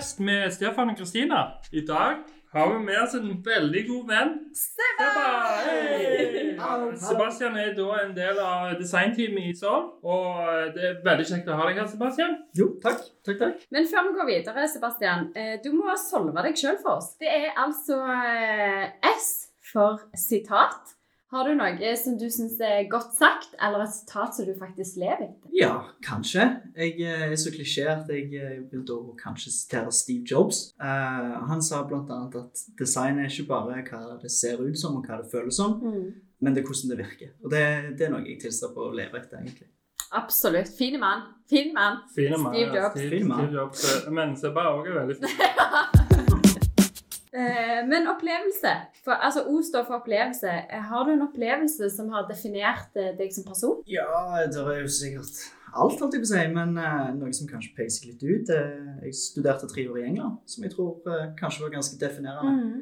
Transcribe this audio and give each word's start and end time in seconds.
podkast 0.00 0.20
med 0.20 0.52
Stefan 0.52 0.90
og 0.90 0.96
Kristina. 0.96 1.38
I 1.72 1.80
dag 1.86 2.22
har 2.52 2.68
vi 2.72 2.84
med 2.84 2.96
oss 3.02 3.14
en 3.14 3.32
veldig 3.44 3.82
god 3.88 4.06
venn. 4.08 4.30
Seba! 4.56 5.24
Hey! 5.66 6.54
Sebastian 6.96 7.56
er 7.60 7.74
da 7.76 7.98
en 8.06 8.14
del 8.16 8.40
av 8.40 8.78
designteamet 8.80 9.50
i 9.50 9.58
Sol. 9.58 9.90
Og 10.00 10.70
det 10.72 10.86
er 10.88 10.96
veldig 11.04 11.26
kjekt 11.28 11.50
å 11.52 11.58
ha 11.58 11.66
deg 11.68 11.82
her, 11.82 11.90
Sebastian. 11.92 12.38
Jo, 12.56 12.70
takk. 12.80 13.02
Takk, 13.28 13.42
takk. 13.42 13.66
Men 13.76 13.90
før 13.90 14.08
vi 14.08 14.14
går 14.16 14.30
videre, 14.30 14.64
Sebastian, 14.72 15.28
eh, 15.36 15.58
du 15.60 15.68
må 15.76 15.92
solve 16.00 16.46
deg 16.48 16.56
sjøl 16.56 16.80
for 16.80 16.96
oss. 16.96 17.12
Det 17.20 17.28
er 17.28 17.52
altså 17.60 18.00
eh, 18.08 18.88
S 19.12 19.28
for 19.74 20.00
sitat. 20.16 20.96
Har 21.30 21.46
du 21.46 21.52
noe 21.54 21.90
som 21.94 22.16
du 22.18 22.24
syns 22.26 22.56
er 22.58 22.88
godt 22.90 23.12
sagt, 23.14 23.52
eller 23.62 23.84
et 23.84 23.92
sitat 23.94 24.34
som 24.34 24.48
du 24.48 24.50
faktisk 24.58 24.98
lever 24.98 25.28
etter? 25.28 25.52
Ja, 25.54 25.74
kanskje. 26.02 26.46
Jeg 26.74 26.96
eh, 27.06 27.28
er 27.28 27.36
så 27.38 27.52
klisjé 27.54 27.84
at 27.92 28.10
jeg 28.10 28.34
eh, 28.34 28.56
vil 28.72 28.82
da 28.88 28.96
kanskje 29.20 29.52
sitere 29.54 29.94
Steve 29.94 30.26
Jobs. 30.26 30.72
Uh, 30.82 31.38
han 31.46 31.62
sa 31.62 31.84
bl.a. 31.86 32.18
at 32.26 32.64
design 32.80 33.22
er 33.22 33.30
ikke 33.30 33.46
bare 33.52 33.78
hva 33.86 34.18
det 34.18 34.32
ser 34.34 34.58
ut 34.58 34.78
som 34.78 34.98
og 34.98 35.06
hva 35.06 35.20
det 35.22 35.30
føles 35.30 35.60
som, 35.62 35.78
men 36.40 36.56
det 36.56 36.64
er 36.64 36.66
hvordan 36.72 36.96
det 36.96 36.98
virker. 37.04 37.36
Og 37.44 37.54
det, 37.54 37.64
det 37.94 38.08
er 38.08 38.14
noe 38.16 38.26
jeg 38.26 38.40
tilstreber 38.42 38.90
å 38.90 38.96
leve 38.98 39.22
etter, 39.22 39.38
egentlig. 39.44 39.70
Absolutt. 40.10 40.74
Fin 40.74 40.98
mann. 40.98 41.28
Fin 41.46 41.70
mann. 41.76 42.02
Steve 42.10 42.66
ja. 42.74 42.74
Jobs. 42.74 42.98
Steve. 42.98 43.24
Steve 43.24 43.52
Jobs. 43.54 43.88
eh, 43.94 44.12
Men 44.18 44.34
bare 44.50 44.76
òg 44.80 44.90
er 44.90 45.02
veldig 45.04 45.20
fin. 45.22 45.98
Eh, 47.30 47.80
men 47.86 48.08
opplevelse. 48.10 48.72
For, 49.04 49.14
altså, 49.14 49.44
O 49.46 49.60
står 49.62 49.86
for 49.86 50.00
opplevelse. 50.00 50.50
Eh, 50.50 50.82
Har 50.90 51.06
du 51.06 51.12
en 51.14 51.26
opplevelse 51.28 51.90
som 51.94 52.10
har 52.10 52.26
definert 52.28 52.96
eh, 52.98 53.12
deg 53.18 53.34
som 53.34 53.46
person? 53.46 53.82
Ja, 53.86 54.08
det 54.50 54.58
er 54.58 54.80
jo 54.82 54.90
sikkert 54.90 55.44
alt, 55.70 56.00
holdt 56.00 56.16
jeg 56.16 56.24
på 56.24 56.26
å 56.26 56.30
si, 56.32 56.46
men 56.50 56.72
uh, 56.74 57.12
noe 57.14 57.30
som 57.36 57.46
kanskje 57.46 57.76
peker 57.76 57.92
seg 57.94 58.08
litt 58.10 58.24
ut. 58.26 58.48
uh, 58.50 58.96
jeg 59.04 59.14
studerte 59.14 59.68
tre 59.70 59.84
år 59.86 60.00
i 60.00 60.08
England, 60.08 60.40
som 60.50 60.66
jeg 60.66 60.74
tror 60.74 60.96
uh, 61.06 61.28
kanskje 61.38 61.62
var 61.62 61.76
ganske 61.76 61.98
definerende. 62.00 62.80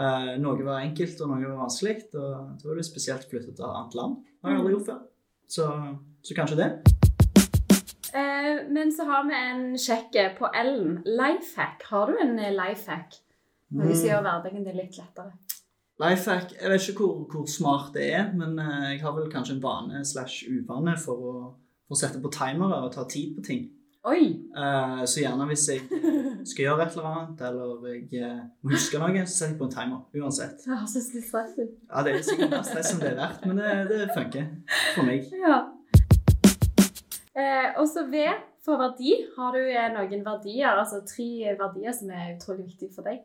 Eh, 0.00 0.30
noe 0.40 0.64
var 0.64 0.80
enkelt, 0.80 1.18
og 1.20 1.28
noe 1.28 1.44
var 1.44 1.58
vanskelig. 1.66 2.06
Og 2.14 2.56
det 2.56 2.64
var 2.70 2.78
det 2.78 2.86
spesielt 2.88 3.26
flyttet 3.28 3.50
flytte 3.50 3.58
til 3.58 3.66
et 3.66 3.74
annet 3.74 3.98
land. 3.98 4.16
Det 4.24 4.48
har 4.48 4.54
jeg 4.54 4.62
aldri 4.62 4.72
gjort 4.78 4.88
før. 4.88 5.02
Så, 5.50 5.66
så 6.24 6.36
kanskje 6.38 6.60
det. 6.62 6.70
Men 8.70 8.92
så 8.94 9.04
har 9.04 9.26
vi 9.28 9.34
en 9.36 9.64
sjekk 9.78 10.16
på 10.38 10.48
L-en. 10.62 11.00
Lifehack. 11.04 11.82
Har 11.90 12.10
du 12.10 12.16
en 12.22 12.38
eh, 12.38 12.54
lifehack? 12.54 13.18
Noe 13.70 13.94
som 13.94 14.08
gjør 14.08 14.22
hverdagen 14.26 14.64
din 14.66 14.78
litt 14.80 14.96
lettere? 14.98 15.30
Lifehack 16.00 16.54
Jeg 16.56 16.70
vet 16.72 16.86
ikke 16.90 17.04
hvor, 17.04 17.18
hvor 17.30 17.50
smart 17.50 17.92
det 17.94 18.08
er, 18.16 18.30
men 18.34 18.56
eh, 18.58 18.94
jeg 18.94 19.02
har 19.04 19.12
vel 19.14 19.28
kanskje 19.30 19.58
en 19.58 19.62
vane 19.62 20.00
slash 20.06 20.48
uvane 20.48 20.96
for 20.98 21.26
å, 21.30 21.34
for 21.86 21.94
å 21.94 22.00
sette 22.00 22.22
på 22.22 22.32
timere 22.34 22.80
og 22.86 22.90
ta 22.94 23.04
tid 23.10 23.36
på 23.36 23.44
ting. 23.46 23.68
Oi! 24.08 24.30
Uh, 24.56 25.02
så 25.04 25.20
gjerne 25.20 25.44
hvis 25.50 25.66
jeg 25.68 25.82
skal 26.48 26.64
gjøre 26.64 26.86
et 26.86 26.94
eller 26.96 27.08
annet, 27.10 27.42
eller 27.50 27.88
jeg 27.90 28.22
eh, 28.24 28.38
må 28.64 28.72
huske 28.72 28.98
noe, 28.98 29.24
så 29.26 29.34
setter 29.34 29.52
jeg 29.52 29.58
på 29.60 29.66
en 29.68 29.74
timer. 29.74 29.98
Uansett. 30.16 30.64
Det 30.64 30.78
er 30.78 31.26
stress 31.28 31.58
ut. 31.58 31.74
Ja, 31.90 32.04
Det 32.06 32.14
er 32.14 32.24
sikkert 32.24 32.54
mer 32.54 32.64
stress 32.64 32.94
enn 32.94 33.02
det 33.04 33.10
er 33.10 33.18
verdt, 33.20 33.44
men 33.44 33.60
det, 33.60 33.74
det 33.92 34.06
funker 34.16 34.48
for 34.94 35.06
meg. 35.06 35.28
Ja. 35.44 35.58
Eh, 37.36 37.68
også 37.78 38.08
V 38.10 38.24
for 38.64 38.80
verdi. 38.80 39.18
Har 39.36 39.52
du 39.54 39.60
noen 39.94 40.24
verdier, 40.24 40.72
altså 40.72 41.04
tre 41.06 41.52
verdier 41.60 41.94
som 41.94 42.10
er 42.16 42.32
utrolig 42.38 42.70
viktige 42.72 42.96
for 42.96 43.06
deg? 43.06 43.20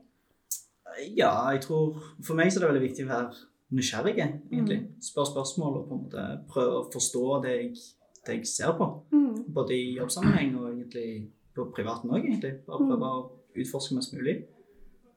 Ja, 1.17 1.49
jeg 1.51 1.61
tror 1.65 1.99
For 2.23 2.37
meg 2.37 2.51
så 2.51 2.59
er 2.59 2.65
det 2.65 2.71
veldig 2.73 2.87
viktig 2.87 3.05
å 3.05 3.11
være 3.11 3.45
nysgjerrig, 3.75 4.15
egentlig. 4.21 4.79
Spør 5.03 5.29
spørsmål 5.31 5.79
og 5.79 5.87
på 5.87 5.95
en 5.95 6.03
måte 6.03 6.25
prøve 6.51 6.81
å 6.81 6.89
forstå 6.93 7.23
det 7.43 7.55
jeg, 7.55 7.71
det 8.27 8.37
jeg 8.37 8.47
ser 8.47 8.75
på. 8.77 8.89
Både 9.55 9.75
i 9.75 9.95
jobbsammenheng 9.97 10.53
og 10.59 10.69
egentlig 10.71 11.07
på 11.55 11.69
privaten 11.75 12.11
òg, 12.11 12.21
egentlig. 12.23 12.53
Bare 12.67 12.85
prøve 12.89 13.09
å 13.09 13.23
utforske 13.55 13.97
mest 13.97 14.13
mulig. 14.15 14.37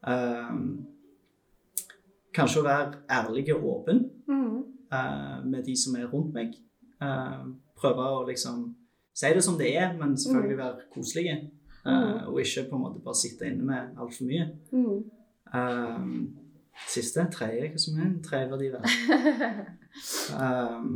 Um, 0.07 0.87
kanskje 2.35 2.63
å 2.63 2.67
være 2.67 3.03
ærlig 3.11 3.49
og 3.57 3.65
åpen 3.73 4.05
eh, 4.95 5.39
med 5.45 5.65
de 5.67 5.75
som 5.77 5.97
er 5.99 6.09
rundt 6.13 6.35
meg. 6.35 6.55
Uh, 7.03 7.51
prøve 7.79 8.09
å 8.15 8.25
liksom 8.29 8.65
si 9.19 9.31
det 9.35 9.45
som 9.45 9.59
det 9.59 9.73
er, 9.77 9.93
men 9.99 10.17
selvfølgelig 10.19 10.59
være 10.59 10.89
koselige. 10.95 11.39
Uh, 11.85 12.29
og 12.31 12.41
ikke 12.43 12.69
på 12.71 12.79
en 12.79 12.85
måte 12.85 13.03
bare 13.05 13.19
sitte 13.19 13.49
inne 13.49 13.67
med 13.67 13.99
altfor 13.99 14.29
mye. 14.29 14.49
Ehm, 15.55 16.19
siste, 16.89 17.25
tredje, 17.33 17.71
hva 17.73 17.81
som 17.83 17.97
er 17.99 18.07
en 18.07 18.19
tredje 18.25 18.51
verdi 18.53 18.69
der? 18.75 18.85
Ehm, 20.45 20.93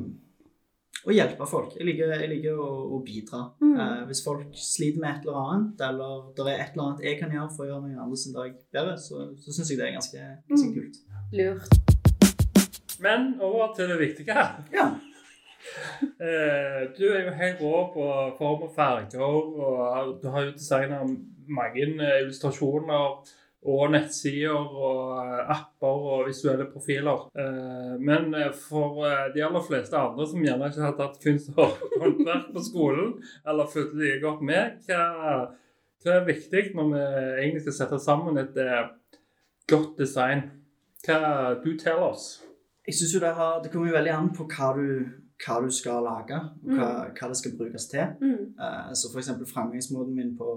å 1.03 1.15
hjelpe 1.15 1.47
folk. 1.51 1.73
Jeg 1.79 1.87
liker, 1.89 2.13
jeg 2.15 2.31
liker 2.31 2.59
å, 2.63 2.69
å 2.95 3.01
bidra. 3.03 3.41
Eh, 3.67 4.03
hvis 4.07 4.23
folk 4.23 4.53
sliter 4.59 5.03
med 5.03 5.11
et 5.11 5.25
eller 5.27 5.39
annet, 5.41 5.87
eller 5.89 6.29
det 6.37 6.45
er 6.47 6.61
et 6.63 6.77
eller 6.77 6.85
annet 6.85 7.07
jeg 7.09 7.19
kan 7.19 7.33
gjøre 7.35 7.55
for 7.57 7.65
å 7.65 7.71
gjøre 7.71 7.87
noen 7.89 8.05
andres 8.05 8.27
dag 8.35 8.53
bedre, 8.77 8.99
så, 9.03 9.25
så 9.43 9.57
syns 9.57 9.73
jeg 9.73 9.81
det 9.81 9.89
er 9.89 9.97
ganske, 9.97 10.29
ganske 10.53 10.71
kult. 10.77 11.01
Lurt. 11.33 11.81
Men 13.03 13.33
over 13.43 13.73
til 13.75 13.91
det 13.91 13.99
viktige. 14.03 14.37
her. 14.37 14.61
Ja. 14.75 14.93
Eh, 16.03 16.81
du 16.97 17.05
er 17.07 17.21
jo 17.23 17.33
helt 17.39 17.61
rå 17.63 17.77
på 17.95 18.05
form 18.37 18.65
og 18.67 18.73
farger, 18.75 19.21
og 19.23 20.17
du 20.19 20.27
har 20.35 20.49
jo 20.49 20.55
designa 20.57 20.99
mange 21.47 21.85
illustrasjoner 21.85 23.31
og 23.63 23.93
nettsider 23.95 24.55
og 24.55 25.19
eh, 25.23 25.51
apper 25.55 26.07
og 26.13 26.27
visuelle 26.27 26.67
profiler. 26.73 27.29
Eh, 27.39 27.95
Men 28.01 28.35
eh, 28.35 28.51
for 28.69 29.05
de 29.35 29.45
aller 29.45 29.67
fleste 29.67 29.97
andre 29.99 30.27
som 30.27 30.43
gjerne 30.43 30.71
ikke 30.71 30.87
har 30.87 30.97
tatt 30.99 31.21
kunst 31.23 31.53
og 31.57 31.77
håndverk 32.03 32.51
på 32.55 32.65
skolen, 32.71 33.13
eller 33.47 33.71
fulgt 33.71 33.95
like 33.99 34.21
godt 34.25 34.43
med, 34.43 34.83
hva, 34.89 35.05
hva 36.03 36.17
er 36.17 36.27
viktig 36.27 36.73
når 36.75 36.91
vi 36.95 37.05
egentlig 37.45 37.65
skal 37.67 37.79
sette 37.79 38.03
sammen 38.03 38.43
et 38.43 38.59
godt 39.71 39.99
design? 39.99 40.49
Hva 41.07 41.55
du 41.63 41.73
teller 41.79 42.11
oss? 42.13 42.43
Jeg 42.87 42.95
synes 42.99 43.15
jo 43.15 43.21
det, 43.23 43.35
har, 43.39 43.61
det 43.63 43.71
kommer 43.71 43.91
jo 43.91 43.95
veldig 43.95 44.11
an 44.11 44.31
på 44.35 44.47
hva 44.51 44.73
du, 44.75 44.87
hva 45.43 45.59
du 45.63 45.71
skal 45.71 46.03
lage, 46.03 46.39
og 46.67 46.75
hva, 46.75 46.91
hva 47.15 47.29
det 47.31 47.39
skal 47.39 47.55
brukes 47.59 47.87
til. 47.91 48.15
Mm. 48.19 48.55
Uh, 48.59 48.91
så 48.99 49.11
eksempel 49.19 49.47
framgangsmåten 49.47 50.17
min 50.19 50.35
på 50.39 50.57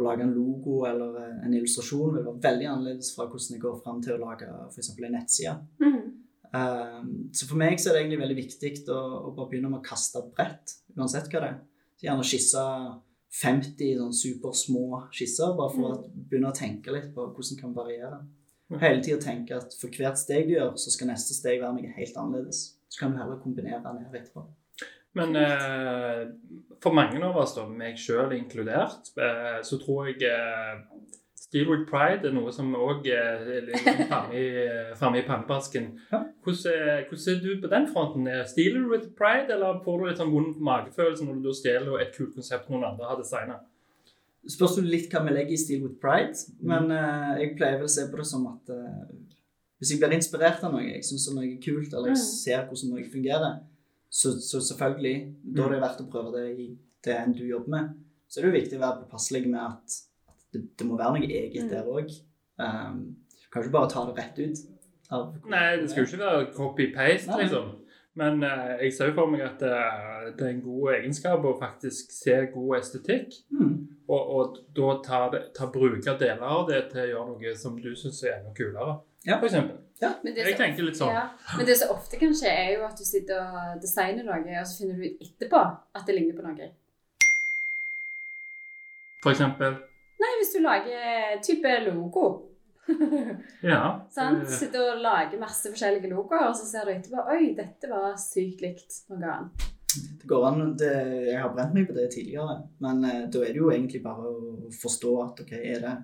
å 0.00 0.06
lage 0.06 0.24
en 0.24 0.32
logo 0.34 0.80
eller 0.88 1.18
eh, 1.20 1.36
en 1.46 1.54
illustrasjon 1.56 2.16
vil 2.16 2.24
være 2.26 2.44
veldig 2.48 2.68
annerledes 2.72 3.12
fra 3.16 3.26
hvordan 3.28 3.56
jeg 3.56 3.62
går 3.62 3.76
fram 3.84 4.00
til 4.04 4.16
å 4.16 4.22
lage 4.24 4.48
eksempel 4.70 5.08
en 5.08 5.16
nettside. 5.18 5.56
Mm. 5.82 6.00
Um, 6.50 7.10
så 7.36 7.46
for 7.46 7.60
meg 7.60 7.78
så 7.78 7.90
er 7.90 7.94
det 7.94 8.00
egentlig 8.02 8.22
veldig 8.24 8.38
viktig 8.40 8.72
å, 8.90 8.98
å 9.28 9.34
bare 9.36 9.52
begynne 9.52 9.70
med 9.70 9.82
å 9.82 9.86
kaste 9.86 10.24
brett, 10.34 10.74
uansett 10.96 11.30
hva 11.30 11.44
det 11.44 11.52
er. 11.52 11.60
Så 12.00 12.08
gjerne 12.08 12.26
skisse 12.26 12.64
50 13.30 13.98
sånn 14.00 14.16
supersmå 14.16 14.84
skisser, 15.14 15.54
bare 15.58 15.74
for 15.76 15.92
å 15.92 15.98
begynne 16.10 16.50
å 16.50 16.56
tenke 16.56 16.94
litt 16.94 17.12
på 17.14 17.28
hvordan 17.30 17.60
kan 17.60 17.76
variere. 17.76 18.24
Hele 18.80 19.02
tida 19.02 19.18
tenke 19.22 19.56
at 19.58 19.74
for 19.78 19.90
hvert 19.94 20.18
steg 20.18 20.48
du 20.48 20.56
gjør, 20.56 20.74
så 20.78 20.92
skal 20.94 21.10
neste 21.10 21.34
steg 21.34 21.62
være 21.62 21.76
noe 21.76 21.94
helt 21.96 22.18
annerledes. 22.18 22.64
Så 22.90 23.02
kan 23.02 23.14
du 23.14 23.18
heller 23.18 23.38
kombinere 23.42 23.94
ned 23.94 24.10
etterpå. 24.10 24.44
Men 25.18 25.34
eh, 25.36 26.26
for 26.82 26.94
mange 26.94 27.18
av 27.26 27.36
oss, 27.42 27.56
da, 27.56 27.64
meg 27.66 27.96
sjøl 27.98 28.30
inkludert, 28.36 29.10
eh, 29.18 29.56
så 29.66 29.78
tror 29.82 30.06
jeg 30.12 30.22
eh, 30.28 30.84
Steelwood 31.40 31.80
with 31.80 31.88
pride 31.90 32.28
er 32.28 32.34
noe 32.36 32.52
som 32.54 32.68
òg 32.78 33.08
er 33.10 33.40
framme 34.06 34.36
i, 34.38 34.44
fremme 35.00 35.18
i 35.18 35.24
pannebasken. 35.26 35.88
Ja. 36.12 36.20
Hvordan, 36.44 36.60
ser 36.60 37.08
hvordan 37.08 37.32
er 37.34 37.40
du 37.42 37.64
på 37.64 37.70
den 37.72 37.88
fronten? 37.90 38.28
Er 38.30 38.44
Stealer 38.46 38.84
with 38.92 39.08
pride, 39.18 39.50
eller 39.56 39.80
får 39.84 39.98
du 39.98 40.06
litt 40.06 40.20
sånn 40.22 40.30
vond 40.30 40.60
magefølelse 40.70 41.26
når 41.26 41.40
du 41.40 41.48
da 41.48 41.56
stjeler 41.58 42.04
et 42.04 42.14
kult 42.14 42.36
konsept 42.38 42.70
noen 42.70 42.86
andre 42.92 43.08
har 43.10 43.18
designa? 43.18 43.58
Spørs 44.48 44.78
jo 44.78 44.86
litt 44.86 45.10
hva 45.12 45.24
vi 45.26 45.34
legger 45.34 45.56
i 45.56 45.58
Steelwood 45.60 45.96
with 45.96 46.00
pride, 46.00 46.38
men 46.70 46.86
eh, 46.94 47.34
jeg 47.42 47.56
pleier 47.58 47.80
vel 47.82 47.90
å 47.90 47.92
se 47.98 48.06
på 48.12 48.22
det 48.22 48.28
som 48.30 48.46
at 48.52 48.70
eh, 48.76 49.10
hvis 49.80 49.90
jeg 49.96 50.00
blir 50.04 50.14
inspirert 50.16 50.62
av 50.64 50.72
noe, 50.76 50.86
jeg 50.86 51.02
syns 51.08 51.26
noe 51.34 51.44
er 51.50 51.58
kult, 51.64 51.90
eller 51.96 52.12
jeg 52.14 52.20
Mm. 52.20 52.30
ser 52.30 52.62
hvordan 52.70 52.94
noe 52.94 53.04
fungerer, 53.10 53.58
så, 54.10 54.32
så 54.42 54.60
selvfølgelig, 54.66 55.16
da 55.56 55.64
er 55.68 55.76
det 55.76 55.82
verdt 55.84 56.00
å 56.02 56.08
prøve 56.10 56.32
det 56.34 56.46
i 56.58 56.68
det 57.06 57.14
enn 57.16 57.34
du 57.36 57.44
jobber 57.46 57.70
med. 57.76 57.92
Så 58.28 58.40
er 58.40 58.44
det 58.46 58.50
jo 58.50 58.58
viktig 58.58 58.78
å 58.78 58.82
være 58.82 59.04
påpasselig 59.04 59.44
med 59.48 59.60
at, 59.62 59.98
at 60.32 60.42
det, 60.54 60.64
det 60.78 60.86
må 60.88 60.98
være 60.98 61.16
noe 61.18 61.28
eget 61.30 61.64
Mm. 61.64 61.70
der 61.70 61.88
òg. 61.94 62.10
Um, 62.60 62.98
du 63.30 63.46
kan 63.52 63.62
ikke 63.62 63.72
bare 63.78 63.90
ta 63.90 64.02
det 64.08 64.16
rett 64.18 64.40
ut. 64.42 64.58
Av, 65.10 65.30
Nei, 65.50 65.76
det 65.80 65.90
skal 65.90 66.04
jo 66.04 66.08
ikke 66.10 66.24
være 66.24 66.50
copy-paste, 66.54 67.38
liksom. 67.40 67.70
Men 68.20 68.42
uh, 68.42 68.76
jeg 68.82 68.92
ser 68.94 69.10
jo 69.10 69.14
for 69.16 69.30
meg 69.30 69.42
at 69.46 69.62
eh, 69.62 70.26
det 70.36 70.44
er 70.44 70.52
en 70.52 70.62
god 70.62 70.90
egenskap 70.96 71.44
å 71.46 71.52
faktisk 71.58 72.10
se 72.12 72.34
god 72.52 72.76
estetikk. 72.80 73.36
Mm. 73.54 73.76
Og, 74.10 74.32
og 74.36 74.58
da 74.76 74.88
ta, 75.06 75.20
ta 75.54 75.68
bruke 75.70 76.16
deler 76.18 76.42
av 76.42 76.66
det 76.68 76.80
til 76.90 77.04
å 77.04 77.08
gjøre 77.12 77.28
noe 77.30 77.54
som 77.56 77.78
du 77.78 77.92
syns 77.96 78.18
er 78.26 78.40
enda 78.40 78.50
kulere. 78.58 78.96
Ja. 79.26 79.38
For 79.38 79.46
det 80.00 80.34
Jeg 80.36 80.56
tenker 80.56 80.86
litt 80.86 80.96
sånn. 80.96 81.12
Ja. 81.12 81.26
Men 81.58 81.66
det 81.68 81.76
som 81.76 81.92
ofte 81.94 82.16
kan 82.20 82.32
skje, 82.36 82.48
er 82.50 82.70
jo 82.78 82.84
at 82.88 82.96
du 82.96 83.04
sitter 83.04 83.40
og 83.44 83.80
designer 83.82 84.24
noe, 84.24 84.40
og 84.60 84.68
så 84.68 84.82
finner 84.82 85.00
du 85.00 85.06
ut 85.08 85.26
etterpå 85.26 85.60
at 86.00 86.06
det 86.08 86.16
ligner 86.16 86.38
på 86.38 86.46
noe. 86.46 86.70
For 89.20 89.34
eksempel. 89.34 89.76
Nei, 90.20 90.30
hvis 90.40 90.54
du 90.54 90.62
lager 90.64 91.42
type 91.44 91.74
logo. 91.88 92.28
Ja. 93.62 94.06
Sant? 94.10 94.40
eh, 94.42 94.50
Sitter 94.50 94.94
og 94.96 95.02
lager 95.04 95.38
masse 95.38 95.70
forskjellige 95.70 96.08
logoer, 96.10 96.48
og 96.48 96.56
så 96.58 96.64
ser 96.66 96.88
du 96.88 96.94
etterpå 96.96 97.22
Oi, 97.30 97.52
dette 97.54 97.90
var 97.90 98.16
sykt 98.18 98.64
likt 98.64 98.96
noe 99.12 99.20
annet. 99.30 99.68
Det 100.20 100.26
går 100.30 100.46
an, 100.48 100.72
det, 100.78 100.88
Jeg 101.28 101.38
har 101.42 101.52
brent 101.54 101.74
meg 101.76 101.86
på 101.88 101.94
det 101.94 102.08
tidligere, 102.14 102.56
men 102.82 103.04
eh, 103.06 103.20
da 103.30 103.44
er 103.44 103.52
det 103.54 103.60
jo 103.62 103.70
egentlig 103.70 104.00
bare 104.02 104.26
å 104.32 104.72
forstå 104.74 105.12
at 105.26 105.44
ok, 105.44 105.52
er 105.60 105.84
det, 105.84 105.94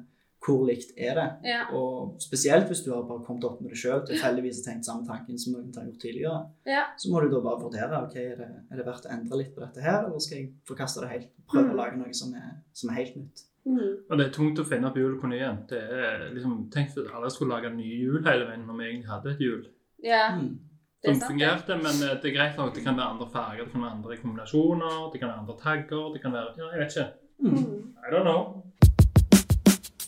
hvor 0.47 0.63
likt 0.69 0.93
er 0.97 1.15
det? 1.19 1.27
Ja. 1.51 1.65
Og 1.75 2.17
spesielt 2.23 2.69
hvis 2.71 2.85
du 2.87 2.93
har 2.95 3.03
bare 3.09 3.25
kommet 3.27 3.45
opp 3.49 3.61
med 3.61 3.71
det 3.75 3.79
sjøl, 3.81 4.05
tilfeldigvis 4.07 4.61
har 4.63 4.73
tenkt 4.73 4.87
samme 4.87 5.07
tanken 5.09 5.39
som 5.39 5.57
noen 5.57 5.73
har 5.75 5.85
gjort 5.89 6.01
tidligere, 6.05 6.41
Ja. 6.67 6.85
så 6.97 7.11
må 7.11 7.21
du 7.25 7.29
da 7.35 7.41
bare 7.43 7.61
vurdere 7.65 8.03
ok, 8.07 8.17
er 8.17 8.37
det, 8.37 8.49
er 8.71 8.77
det 8.77 8.87
verdt 8.87 9.07
å 9.09 9.13
endre 9.17 9.39
litt 9.43 9.53
på 9.57 9.61
dette 9.65 9.83
her, 9.83 10.05
eller 10.07 10.19
skal 10.23 10.39
jeg 10.39 10.53
forkaste 10.69 11.01
det 11.03 11.09
helt? 11.11 11.29
Prøve 11.51 11.67
Mm. 11.69 11.75
å 11.75 11.77
lage 11.83 11.97
noe 11.99 12.15
som 12.15 12.35
er, 12.35 12.51
som 12.73 12.91
er 12.91 12.95
helt 13.03 13.17
nytt. 13.17 13.43
Mm. 13.67 13.97
Og 14.11 14.19
det 14.19 14.27
er 14.27 14.31
tungt 14.33 14.59
å 14.63 14.65
finne 14.65 14.87
opp 14.87 14.95
hjulet 14.97 15.21
på 15.21 15.27
ny 15.29 15.37
igjen. 15.41 15.59
Det 15.69 15.81
er 15.83 16.31
liksom, 16.35 16.71
Tenk 16.71 16.91
at 16.97 17.11
alle 17.15 17.31
skulle 17.35 17.51
lage 17.57 17.75
nye 17.75 17.97
hjul 17.99 18.23
hele 18.25 18.47
veien 18.47 18.63
når 18.67 18.77
vi 18.79 18.85
egentlig 18.85 19.11
hadde 19.11 19.31
et 19.35 19.39
hjul 19.43 19.67
ja. 20.05 20.37
Mm. 20.39 20.59
Det 21.03 21.17
som 21.17 21.29
fungerte. 21.33 21.75
Men 21.83 21.95
eh, 22.07 22.15
det 22.23 22.31
er 22.31 22.35
greit 22.37 22.57
nok. 22.57 22.75
Det 22.75 22.85
kan 22.85 22.97
være 22.97 23.11
andre 23.15 23.27
farger, 23.33 23.65
det 23.65 23.73
kan 23.73 23.83
være 23.83 23.97
andre 23.97 24.17
kombinasjoner, 24.23 25.11
det 25.13 25.21
kan 25.21 25.29
være 25.29 25.39
andre 25.43 25.57
tagger, 25.63 26.13
det 26.15 26.23
kan 26.23 26.33
være 26.33 26.55
Ja, 26.59 26.71
jeg 26.73 26.81
vet 26.81 26.97
ikke. 26.97 27.09
Mm. 27.39 27.51
Mm. 27.51 27.95
I 28.07 28.13
don't 28.15 28.23
know. 28.23 28.63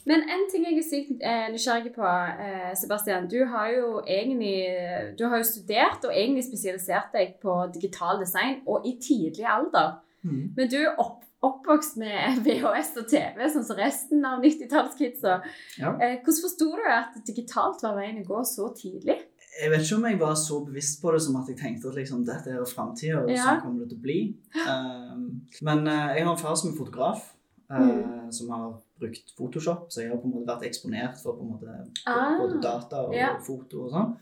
Men 0.08 0.22
en 0.24 0.44
ting 0.50 0.64
jeg 0.64 0.78
er 0.80 0.86
sykt 0.86 1.22
eh, 1.22 1.46
nysgjerrig 1.52 1.92
på, 1.94 2.08
eh, 2.40 2.72
Sebastian. 2.80 3.28
Du 3.28 3.38
har 3.50 3.68
jo 3.74 3.98
egentlig 4.08 5.14
du 5.18 5.26
har 5.28 5.42
jo 5.42 5.44
studert 5.44 6.04
og 6.08 6.14
egentlig 6.16 6.46
spesialisert 6.48 7.12
deg 7.12 7.34
på 7.42 7.58
digital 7.74 8.20
design, 8.22 8.62
og 8.66 8.86
i 8.88 8.96
tidlig 9.04 9.44
alder. 9.44 9.98
Mm. 10.24 10.54
Men 10.56 10.70
du 10.72 10.78
er 10.80 10.94
opp, 10.98 11.20
oppvokst 11.44 11.98
med 12.00 12.40
VHS 12.46 12.94
og 13.02 13.06
TV, 13.12 13.44
sånn 13.52 13.66
som 13.68 13.76
resten 13.78 14.24
av 14.26 14.40
90-tallskidsa. 14.42 15.36
Ja. 15.78 15.92
Eh, 16.00 16.16
hvordan 16.24 16.42
forsto 16.46 16.70
du 16.80 16.88
at 16.90 17.20
digitalt 17.28 17.84
var 17.84 17.98
veien 18.00 18.22
å 18.24 18.26
gå 18.32 18.40
så 18.48 18.72
tidlig? 18.80 19.20
Jeg 19.58 19.70
vet 19.72 19.82
ikke 19.84 19.96
om 19.98 20.04
jeg 20.06 20.18
var 20.20 20.34
så 20.38 20.58
bevisst 20.64 21.00
på 21.02 21.12
det 21.12 21.20
som 21.24 21.36
at 21.40 21.48
jeg 21.50 21.58
tenkte 21.58 21.88
at 21.90 21.96
liksom, 21.98 22.24
dette 22.26 22.52
er 22.54 22.66
framtida, 22.70 23.22
og 23.24 23.30
Ja. 23.32 23.44
sånn 23.44 23.62
kommer 23.64 23.84
det 23.84 23.90
til 23.92 23.98
å 23.98 24.04
bli. 24.08 24.18
Um, 24.64 25.24
men 25.68 25.84
jeg 25.86 26.22
har 26.24 26.32
en 26.32 26.38
far 26.40 26.54
som 26.56 26.72
er 26.72 26.78
fotograf, 26.78 27.34
Mm. 27.68 28.30
som 28.32 28.48
har 28.48 28.78
brukt 29.00 29.32
Photoshop, 29.38 29.86
så 29.92 30.02
jeg 30.02 30.10
har 30.12 30.18
på 30.20 30.28
en 30.28 30.34
måte 30.36 30.50
vært 30.50 30.66
eksponert 30.68 31.20
for 31.22 31.38
på 31.38 31.46
en 31.46 31.52
måte 31.54 31.76
Ah, 32.06 32.34
både 32.40 32.60
data 32.62 33.04
og 33.06 33.14
ja. 33.16 33.30
foto 33.44 33.86
og 33.86 33.94
sånn. 33.94 34.12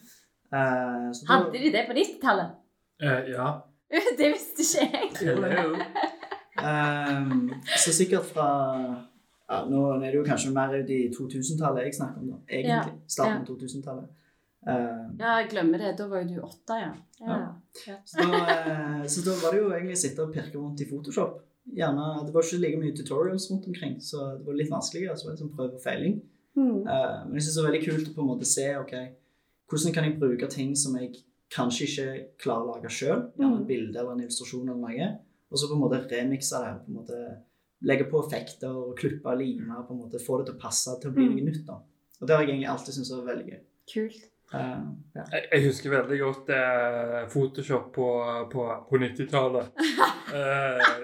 Uh, 0.53 1.09
så 1.17 1.27
da- 1.27 1.33
Hadde 1.33 1.59
de 1.65 1.73
det 1.75 1.87
på 1.89 1.97
90-tallet? 1.97 2.55
Uh, 3.03 3.23
ja. 3.33 3.49
Det 4.19 4.29
visste 4.33 4.65
ikke 4.67 4.87
jeg. 4.93 5.11
Hello. 5.21 5.77
Ehm, 6.63 7.51
så 7.77 7.93
sikkert 7.93 8.25
fra 8.31 8.47
ja, 9.49 9.59
Nå 9.69 9.83
er 9.95 10.07
det 10.09 10.15
jo 10.17 10.25
kanskje 10.27 10.53
mer 10.55 10.73
ut 10.75 10.89
i 10.91 11.03
2000-tallet 11.15 11.85
jeg 11.87 11.95
snakker 11.99 12.23
om, 12.23 12.31
da. 12.33 12.39
Egentlig. 12.49 12.95
Starten 13.07 13.43
av 13.45 13.51
2000-tallet. 13.51 14.09
Uh, 14.67 15.05
Ja, 15.21 15.37
jeg 15.39 15.51
glemmer 15.53 15.79
det. 15.79 15.93
Da 16.01 16.09
var 16.11 16.25
jo 16.25 16.33
du 16.33 16.41
åtte, 16.43 16.79
ja. 16.81 16.89
ja. 17.21 17.37
ja. 17.87 17.99
så, 18.05 18.25
da, 18.27 18.41
eh, 18.57 19.05
så 19.07 19.23
da 19.29 19.37
var 19.45 19.55
det 19.55 19.61
jo 19.61 19.69
egentlig 19.71 19.95
å 19.95 20.01
sitte 20.01 20.25
og 20.25 20.33
pirke 20.35 20.59
rundt 20.59 20.83
i 20.83 20.89
Photoshop. 20.91 21.37
Gjerne, 21.75 22.27
Det 22.27 22.33
var 22.35 22.43
ikke 22.43 22.61
like 22.63 22.79
mye 22.79 22.95
tutorials 22.97 23.51
rundt 23.51 23.67
omkring, 23.67 23.97
så 24.01 24.39
det 24.39 24.47
var 24.47 24.55
litt 24.55 24.71
vanskeligere. 24.71 25.17
Så 25.19 25.27
var 25.27 25.33
det 25.35 25.41
sånn 25.43 25.57
prøve 25.57 25.75
og 25.75 25.83
feiling. 25.83 26.21
Mm. 26.57 26.87
Uh, 26.87 27.27
men 27.27 27.35
jeg 27.35 27.43
synes 27.43 27.55
det 27.57 27.65
er 27.65 27.71
veldig 27.71 27.85
kult 27.89 28.09
å 28.09 28.15
på 28.15 28.21
en 28.23 28.29
måte 28.31 28.47
se 28.49 28.67
ok, 28.79 28.93
hvordan 29.69 29.93
kan 29.95 30.05
jeg 30.05 30.19
bruke 30.21 30.49
ting 30.49 30.77
som 30.77 30.95
jeg 30.97 31.17
kanskje 31.53 31.85
ikke 31.87 32.07
klarer 32.39 32.65
å 32.65 32.77
lage 32.77 32.89
sjøl. 32.91 33.27
Gjerne 33.37 33.57
Mm. 33.57 33.61
et 33.61 33.67
bilde 33.69 33.99
eller 33.99 34.13
en 34.13 34.21
illustrasjon 34.21 34.69
eller 34.69 34.81
noe. 34.81 35.19
Og 35.51 35.59
så 35.59 35.69
på 35.69 35.75
en 35.75 35.81
måte 35.83 36.01
remikse 36.11 36.59
det. 36.63 36.73
på 36.87 36.89
en 36.89 36.95
måte 37.03 37.43
Legge 37.83 38.05
på 38.11 38.19
effekter 38.25 38.71
og 38.73 38.97
klippe 38.97 39.27
og 39.29 39.39
lime. 39.39 39.75
på 39.87 39.93
en 39.93 39.99
måte 40.01 40.19
Få 40.25 40.39
det 40.39 40.47
til 40.47 40.55
å 40.57 40.59
passe 40.61 40.99
til 41.01 41.11
å 41.11 41.15
bli 41.15 41.27
Mm. 41.29 41.35
noe 41.37 41.45
nytt. 41.45 41.67
da. 41.67 41.75
Og 42.21 42.27
det 42.27 42.31
har 42.37 42.43
jeg 42.43 42.49
egentlig 42.55 42.69
alltid 42.73 42.95
syntes 42.95 43.11
var 43.13 43.35
veldig 43.35 43.47
gøy. 43.51 43.61
Kult. 43.93 44.23
Uh, 44.55 44.95
ja. 45.15 45.25
Jeg, 45.33 45.43
jeg 45.53 45.65
husker 45.67 45.91
veldig 45.91 46.19
godt 46.21 46.49
eh, 46.51 47.27
Photoshop 47.29 47.93
på, 47.93 48.07
på, 48.51 48.87
på 48.89 48.97
90-tallet. 48.99 49.67
Eh, 50.27 50.95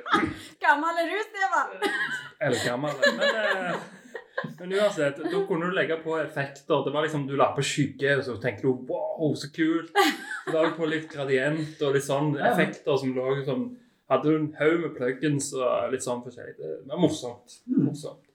Gammel 0.63 1.03
er 1.03 1.11
du, 1.11 1.19
Stefan? 1.29 1.75
eller 2.43 2.65
gammel. 2.67 2.91
Men, 3.19 3.37
uh, 3.37 3.77
men 4.59 4.73
uansett, 4.73 5.21
da 5.23 5.43
kunne 5.47 5.69
du 5.69 5.77
legge 5.77 5.99
på 6.03 6.17
effekter. 6.19 6.85
Det 6.85 6.95
var 6.95 7.07
liksom, 7.07 7.27
Du 7.27 7.37
la 7.37 7.53
på 7.55 7.63
skygge, 7.63 8.17
og 8.19 8.25
så 8.27 8.37
tenkte 8.43 8.67
du 8.67 8.89
wow, 8.89 9.35
så 9.39 9.53
kult. 9.55 9.93
Så 10.45 10.57
la 10.57 10.67
du 10.67 10.75
på 10.79 10.89
litt 10.91 11.09
gradient 11.13 11.83
og 11.83 11.95
litt 11.97 12.09
sånn 12.09 12.35
effekter 12.41 12.99
som 12.99 13.15
lå 13.17 13.39
som 13.47 13.71
Hadde 14.11 14.29
du 14.29 14.35
en 14.37 14.51
haug 14.59 14.81
med 14.83 14.91
plugins 14.93 15.47
og 15.57 15.93
litt 15.93 16.03
sånn 16.05 16.19
forskjellig. 16.21 16.59
Det 16.59 16.91
var 16.91 16.99
morsomt. 17.01 17.55
Mm. 17.65 17.87
morsomt. 17.87 18.27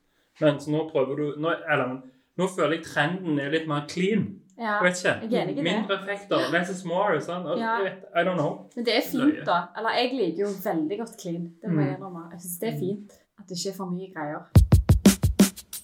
Men 0.41 0.57
så 0.63 0.71
nå 0.73 0.87
prøver 0.89 1.19
du 1.19 1.41
nå, 1.43 1.51
Eller 1.69 1.99
nå 2.37 2.47
føler 2.49 2.79
jeg 2.79 2.85
trenden 2.87 3.37
er 3.41 3.51
litt 3.53 3.67
mer 3.69 3.83
clean. 3.91 4.23
Ja. 4.57 4.73
Jeg 4.77 4.83
vet 4.83 4.97
ikke. 4.97 5.35
Jeg. 5.37 5.55
Mindre 5.63 5.95
effekter. 6.01 6.37
Less 6.51 6.69
is 6.73 6.83
more. 6.85 7.19
Sånn. 7.21 7.45
Altså, 7.45 7.61
Ja. 7.61 7.77
I 8.21 8.23
don't 8.25 8.37
know. 8.41 8.69
Men 8.75 8.85
det 8.85 8.95
er 8.97 9.01
fint, 9.11 9.45
da. 9.45 9.57
Eller 9.77 9.89
jeg 9.99 10.13
liker 10.17 10.39
jo 10.45 10.49
veldig 10.63 10.97
godt 11.03 11.13
clean. 11.21 11.43
Det 11.61 11.69
må 11.69 11.81
jeg 11.81 11.89
Mm. 11.89 11.95
innrømme. 11.95 12.23
Jeg 12.31 12.39
synes 12.41 12.57
det 12.59 12.69
er 12.73 12.77
fint 12.79 13.11
at 13.39 13.45
det 13.49 13.57
ikke 13.57 13.69
er 13.73 13.77
for 13.77 13.85
mye 13.85 14.09
greier. 14.15 14.41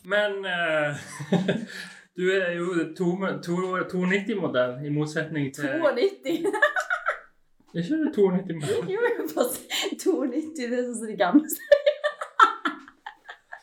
Men 0.05 0.31
uh, 0.45 0.91
du 2.17 2.23
er 2.31 2.51
jo 2.57 2.65
290-modell, 2.97 4.85
i 4.85 4.89
motsetning 4.89 5.53
til 5.55 5.63
92! 5.63 6.45
Er 7.75 7.79
ikke 7.81 7.95
det 8.03 8.11
290-modell? 8.17 8.89
Jo, 8.91 8.99
for 9.33 9.43
92, 9.97 10.57
det 10.57 10.73
er 10.79 10.83
sånn 10.83 10.97
som 10.97 11.07
de 11.07 11.15
gamle 11.17 11.45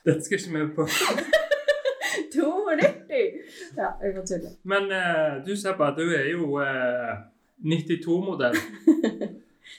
Dette 0.06 0.22
skal 0.24 0.38
ikke 0.38 0.52
vi 0.54 0.74
på. 0.74 0.86
92! 3.10 3.42
Ja, 3.80 3.90
jeg 4.04 4.16
får 4.16 4.26
tulle. 4.30 4.54
Men 4.70 4.88
uh, 4.94 5.40
du 5.46 5.52
Sebba, 5.58 5.90
du 5.98 6.06
er 6.14 6.30
jo 6.30 6.56
uh, 6.62 7.18
92-modell. 7.60 8.56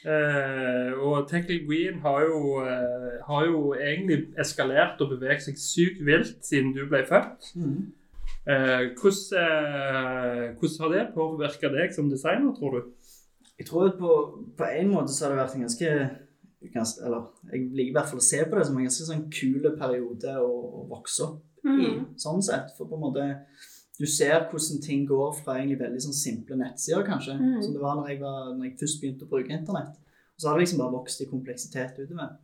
uh, 0.05 0.91
og 0.99 1.29
Technical 1.29 1.65
Green 1.67 1.99
har 2.03 2.21
jo, 2.21 2.41
eh, 2.65 3.17
har 3.27 3.45
jo 3.45 3.73
egentlig 3.73 4.27
eskalert 4.39 5.01
og 5.01 5.15
beveget 5.15 5.43
seg 5.47 5.57
sykt 5.59 6.05
vilt 6.05 6.37
siden 6.45 6.73
du 6.75 6.85
ble 6.89 7.03
født. 7.09 7.51
Mm. 7.55 7.91
Eh, 8.41 8.83
hvordan, 8.97 10.55
hvordan 10.57 10.79
har 10.79 10.89
det 10.93 11.13
påvirka 11.13 11.69
deg 11.69 11.93
som 11.93 12.09
designer, 12.09 12.55
tror 12.57 12.77
du? 12.77 12.81
Jeg 13.59 13.67
tror 13.67 13.91
at 13.91 13.99
på, 13.99 14.13
på 14.57 14.69
en 14.79 14.89
måte 14.89 15.13
så 15.13 15.25
har 15.25 15.33
det 15.33 15.41
vært 15.43 15.55
en 15.55 15.65
ganske, 15.67 15.89
ganske 16.73 17.03
Eller 17.05 17.27
jeg 17.51 17.67
liker 17.69 17.91
i 17.91 17.93
hvert 17.93 18.09
fall 18.09 18.21
å 18.23 18.25
se 18.25 18.39
på 18.41 18.57
det 18.57 18.63
som 18.65 18.79
en 18.79 18.87
ganske 18.87 19.05
sånn 19.05 19.27
kul 19.29 19.67
periode 19.77 20.33
å, 20.41 20.49
å 20.81 20.87
vokse 20.89 21.27
opp 21.27 21.50
i. 21.65 21.87
Mm. 21.99 22.05
sånn 22.17 22.41
sett. 22.43 22.71
For 22.77 22.85
på 22.85 22.95
en 22.95 23.01
måte 23.01 23.45
du 23.99 24.05
ser 24.07 24.47
hvordan 24.49 24.81
ting 24.81 25.05
går 25.07 25.33
fra 25.43 25.57
egentlig 25.59 25.79
veldig 25.79 26.01
sånn 26.01 26.13
simple 26.17 26.55
nettsider, 26.57 27.03
kanskje, 27.05 27.35
Mm. 27.37 27.61
som 27.61 27.73
det 27.73 27.81
var 27.81 27.95
når 27.95 28.07
jeg, 28.09 28.19
var, 28.21 28.53
når 28.55 28.63
jeg 28.65 28.79
først 28.79 29.01
begynte 29.01 29.25
å 29.25 29.29
bruke 29.29 29.51
internett. 29.53 29.97
Og 30.35 30.39
så 30.41 30.47
har 30.49 30.57
det 30.57 30.63
liksom 30.67 30.79
bare 30.79 30.91
vokst 30.95 31.21
i 31.21 31.25
kompleksitet 31.29 31.99
utover. 31.99 32.37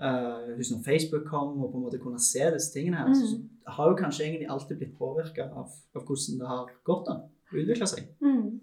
Uh, 0.00 0.56
husk 0.56 0.70
når 0.72 0.84
Facebook 0.84 1.24
kom 1.28 1.58
og 1.62 1.72
på 1.72 1.76
en 1.78 1.82
måte 1.84 1.98
kunne 2.00 2.18
se 2.20 2.50
disse 2.54 2.72
tingene 2.72 2.96
her, 2.96 3.08
Mm. 3.08 3.14
så 3.14 3.40
har 3.66 3.90
jo 3.90 3.96
kanskje 3.96 4.24
egentlig 4.24 4.48
alltid 4.48 4.78
blitt 4.78 4.98
påvirka 4.98 5.50
av, 5.52 5.68
av 5.96 6.02
hvordan 6.06 6.38
det 6.38 6.46
har 6.48 6.66
gått 6.84 7.06
da, 7.06 7.12
å 7.52 7.56
utvikle 7.56 7.86
seg. 7.86 8.06
Mm. 8.22 8.60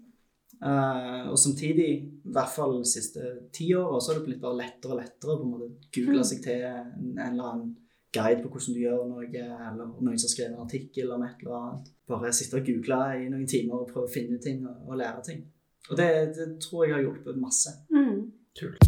Uh, 0.62 1.30
og 1.30 1.38
samtidig, 1.38 1.88
i 2.24 2.32
hvert 2.34 2.48
fall 2.52 2.78
de 2.78 2.84
siste 2.84 3.20
ti 3.52 3.70
åra, 3.74 4.00
så 4.00 4.12
har 4.12 4.18
det 4.20 4.26
blitt 4.26 4.40
bare 4.42 4.56
lettere 4.58 4.92
og 4.92 4.98
lettere 5.00 5.32
å 5.32 5.38
på 5.38 5.44
en 5.46 5.52
måte 5.54 5.70
google 5.94 6.18
Mm. 6.20 6.24
seg 6.24 6.42
til 6.42 6.62
en, 6.64 7.18
en 7.18 7.32
eller 7.32 7.44
annen 7.52 7.76
guide 8.12 8.42
på 8.42 8.50
hvordan 8.50 8.74
du 8.76 8.80
gjør 8.82 9.06
noe, 9.08 9.26
eller 9.30 9.90
noen 9.92 10.18
som 10.18 10.26
har 10.26 10.34
skrevet 10.34 10.54
en 10.54 10.64
artikkel 10.64 11.12
om 11.14 11.24
et 11.26 11.42
eller 11.44 11.56
annet. 11.60 11.90
Bare 12.10 12.32
sitte 12.34 12.58
og 12.58 12.66
google 12.66 13.00
i 13.20 13.28
noen 13.30 13.48
timer 13.50 13.84
og 13.84 13.90
prøve 13.92 14.08
å 14.08 14.12
finne 14.12 14.40
ting 14.42 14.64
og, 14.66 14.82
og 14.88 14.98
lære 15.00 15.24
ting. 15.28 15.44
Og 15.90 15.96
det, 15.98 16.10
det 16.36 16.48
tror 16.62 16.86
jeg 16.86 16.96
har 16.96 17.04
hjulpet 17.04 17.38
masse. 17.40 17.74
Mm. 17.94 18.30
Kult. 18.58 18.86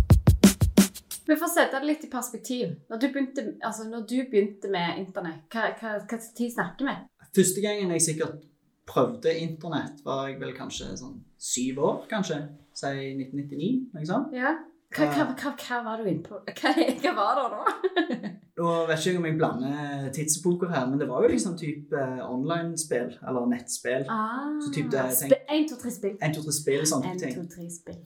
Men 1.28 1.38
for 1.38 1.46
å 1.46 1.52
sette 1.52 1.78
det 1.78 1.86
litt 1.86 2.02
i 2.02 2.08
perspektiv 2.10 2.72
Når 2.90 2.98
du 2.98 3.04
begynte, 3.14 3.42
altså 3.62 3.84
når 3.86 4.00
du 4.10 4.16
begynte 4.26 4.66
med 4.72 4.98
internett, 5.04 5.44
hva, 5.54 5.68
hva, 5.78 5.92
hva 6.02 6.18
tid 6.18 6.50
snakker 6.50 6.88
vi? 6.88 6.96
Første 7.38 7.62
gangen 7.62 7.94
jeg 7.94 8.04
sikkert 8.08 8.42
prøvde 8.90 9.30
internett, 9.38 10.02
var 10.04 10.26
jeg 10.28 10.40
vel 10.40 10.50
kanskje 10.56 10.90
sånn 10.98 11.20
syv 11.38 11.78
år, 11.86 12.02
kanskje. 12.10 12.40
Si 12.74 12.90
1999, 12.90 13.70
noe 13.94 14.08
sånt. 14.08 14.34
Ja. 14.34 14.56
Hva, 14.92 15.06
hva, 15.08 15.24
hva, 15.40 15.50
hva 15.56 15.78
var 15.86 16.00
du 16.02 16.08
inne 16.10 16.22
på? 16.26 16.38
Hva, 16.60 16.72
hva 17.02 17.12
var 17.16 17.38
det 17.40 17.48
nå? 17.56 18.30
Nå 18.62 18.72
vet 18.86 19.06
ikke 19.08 19.18
om 19.22 19.26
jeg 19.26 19.36
blander 19.40 20.08
tidsepoker 20.12 20.68
her, 20.74 20.86
men 20.90 21.00
det 21.00 21.06
var 21.08 21.24
jo 21.24 21.30
liksom 21.32 21.54
type 21.58 21.96
eh, 21.96 22.20
online-spill, 22.28 23.14
eller 23.28 23.46
nettspill. 23.48 24.04
Ah, 24.12 24.58
Så 24.60 24.72
typ 24.74 24.90
det, 24.92 25.06
tenk- 25.22 25.32
sp 25.32 25.38
1, 25.56 25.68
2, 25.70 25.78
3 25.84 25.92
spill. 25.96 26.16
1, 26.20 26.34
2, 26.36 26.42
3 26.48 26.56
spill 26.58 26.84
sånne 26.92 27.14
1, 27.14 27.22
ting. 27.24 27.38
2, 27.40 27.46
3 27.56 27.70
spill. 27.78 28.02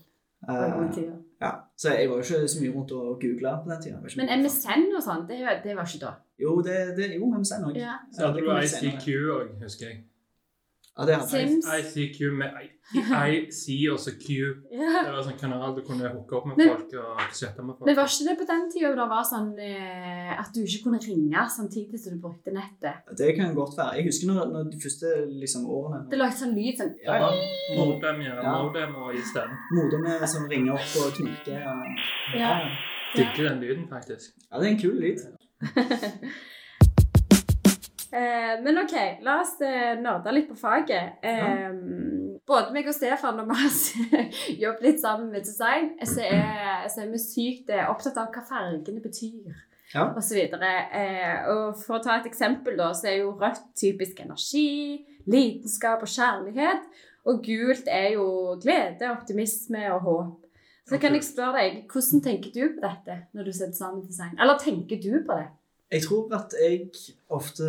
Eh, 0.46 0.76
tider. 0.94 1.16
ja. 1.42 1.50
Så 1.76 1.90
jeg 1.96 2.08
var 2.10 2.20
jo 2.20 2.22
ikke 2.22 2.48
så 2.48 2.60
mye 2.62 2.72
rundt 2.76 2.92
og 2.94 3.16
googla 3.20 3.56
på 3.64 3.70
den 3.72 3.82
tida. 3.82 3.98
Men 4.20 4.30
MSN 4.44 4.86
og 4.94 5.02
sånn, 5.02 5.24
det, 5.26 5.40
det 5.64 5.74
var 5.76 5.88
ikke 5.90 6.04
da. 6.04 6.12
Jo, 6.38 6.54
det, 6.62 6.76
det, 6.96 7.08
jo 7.16 7.26
MSN 7.32 7.66
òg. 7.72 7.78
Ja. 7.80 7.96
Så 8.14 8.28
hadde 8.28 8.44
du 8.44 8.52
ICQ 8.54 9.08
òg, 9.34 9.50
husker 9.64 9.90
jeg. 9.90 10.04
Ja, 10.98 11.04
det 11.04 11.14
hadde. 11.14 11.28
Sims. 11.28 11.66
ICQ 11.68 12.20
med 12.32 12.54
IC 12.96 13.64
og 13.92 13.98
så 14.00 14.12
Q. 14.16 14.26
Ja. 14.76 15.02
Det 15.04 15.10
var 15.12 15.18
en 15.18 15.26
sånn 15.26 15.38
kanal 15.40 15.74
du 15.76 15.82
kunne 15.84 16.08
hooke 16.08 16.36
opp 16.38 16.46
med 16.48 16.56
Men- 16.60 16.70
folk 16.72 16.94
og 17.02 17.20
chatte 17.36 17.62
med 17.66 17.76
folk. 17.76 17.84
Men 17.90 17.96
var 17.98 18.08
ikke 18.08 18.28
det 18.30 18.36
på 18.40 18.46
den 18.48 18.64
tida 18.72 18.92
det 18.96 19.06
var 19.10 19.24
sånn 19.28 19.50
eh, 19.60 20.32
at 20.40 20.50
du 20.54 20.62
ikke 20.62 20.82
kunne 20.86 21.00
ringe 21.04 21.44
samtidig 21.52 22.00
som 22.00 22.16
du 22.16 22.22
brukte 22.24 22.54
nettet? 22.56 23.04
Det 23.18 23.34
kan 23.36 23.52
godt 23.58 23.76
være. 23.76 23.98
Jeg 24.00 24.08
husker 24.08 24.32
når, 24.32 24.48
når 24.54 24.70
de 24.72 24.80
første 24.86 25.12
liksom, 25.44 25.66
årene 25.68 26.02
Det 26.10 26.18
lagde 26.22 26.40
sånn 26.40 26.56
lyd 26.56 26.80
sånn 26.80 26.94
Ja, 27.04 27.20
ja. 27.26 27.30
Modem, 27.76 28.24
ja. 28.24 28.34
Ja. 28.40 28.56
Modem 28.62 28.96
og 29.02 29.14
i 29.14 29.24
stedet. 29.26 30.00
med 30.06 30.28
som 30.32 30.48
ringer 30.48 30.78
opp 30.80 30.96
og 31.04 31.12
knirker. 31.20 31.60
og- 31.60 32.38
Ja. 32.40 32.52
Digger 33.16 33.48
den 33.50 33.60
lyden, 33.60 33.88
faktisk. 33.88 34.32
ja, 34.50 34.58
det 34.60 34.66
er 34.66 34.70
en 34.72 34.80
kul 34.80 34.96
lyd. 35.00 35.18
Eh, 38.16 38.52
men 38.64 38.80
OK, 38.80 38.94
la 39.26 39.40
oss 39.42 39.56
eh, 39.64 39.94
nerde 40.00 40.32
litt 40.32 40.48
på 40.48 40.56
faget. 40.58 41.18
Eh, 41.26 41.66
Både 42.46 42.70
meg 42.70 42.86
og 42.86 42.94
Stefan, 42.94 43.40
når 43.40 43.48
vi 43.50 43.56
har 43.58 44.42
jobbet 44.64 44.84
litt 44.86 45.00
sammen 45.02 45.32
med 45.34 45.42
design, 45.42 45.88
så 46.06 46.22
er, 46.22 46.84
så 46.92 47.02
er 47.02 47.08
vi 47.10 47.18
sykt 47.18 47.72
eh, 47.74 47.88
opptatt 47.90 48.20
av 48.22 48.30
hva 48.30 48.44
fargene 48.46 49.02
betyr. 49.02 49.56
Ja. 49.92 50.08
Og 50.12 50.22
så 50.22 50.36
videre. 50.38 50.70
Eh, 50.94 51.48
og 51.50 51.76
for 51.80 51.98
å 51.98 52.04
ta 52.04 52.20
et 52.20 52.28
eksempel, 52.30 52.78
da, 52.78 52.92
så 52.94 53.10
er 53.10 53.20
jo 53.24 53.34
rødt 53.40 53.66
typisk 53.78 54.22
energi, 54.22 55.02
lidenskap 55.26 56.06
og 56.06 56.10
kjærlighet. 56.10 56.86
Og 57.26 57.42
gult 57.42 57.90
er 57.90 58.12
jo 58.14 58.26
glede, 58.62 59.10
optimisme 59.10 59.82
og 59.96 60.06
håp. 60.06 60.42
Så 60.86 61.00
kan 61.02 61.16
jeg 61.18 61.26
spørre 61.26 61.58
deg, 61.58 61.78
hvordan 61.90 62.22
tenker 62.22 62.52
du 62.54 62.76
på 62.76 62.82
dette 62.84 63.16
når 63.34 63.48
du 63.48 63.54
setter 63.56 63.74
sammen 63.74 64.04
design? 64.06 64.36
Eller 64.38 64.58
tenker 64.62 65.00
du 65.02 65.16
på 65.26 65.34
det? 65.34 65.48
Jeg 65.92 66.02
tror 66.02 66.34
at 66.34 66.54
jeg 66.62 66.90
ofte 67.30 67.62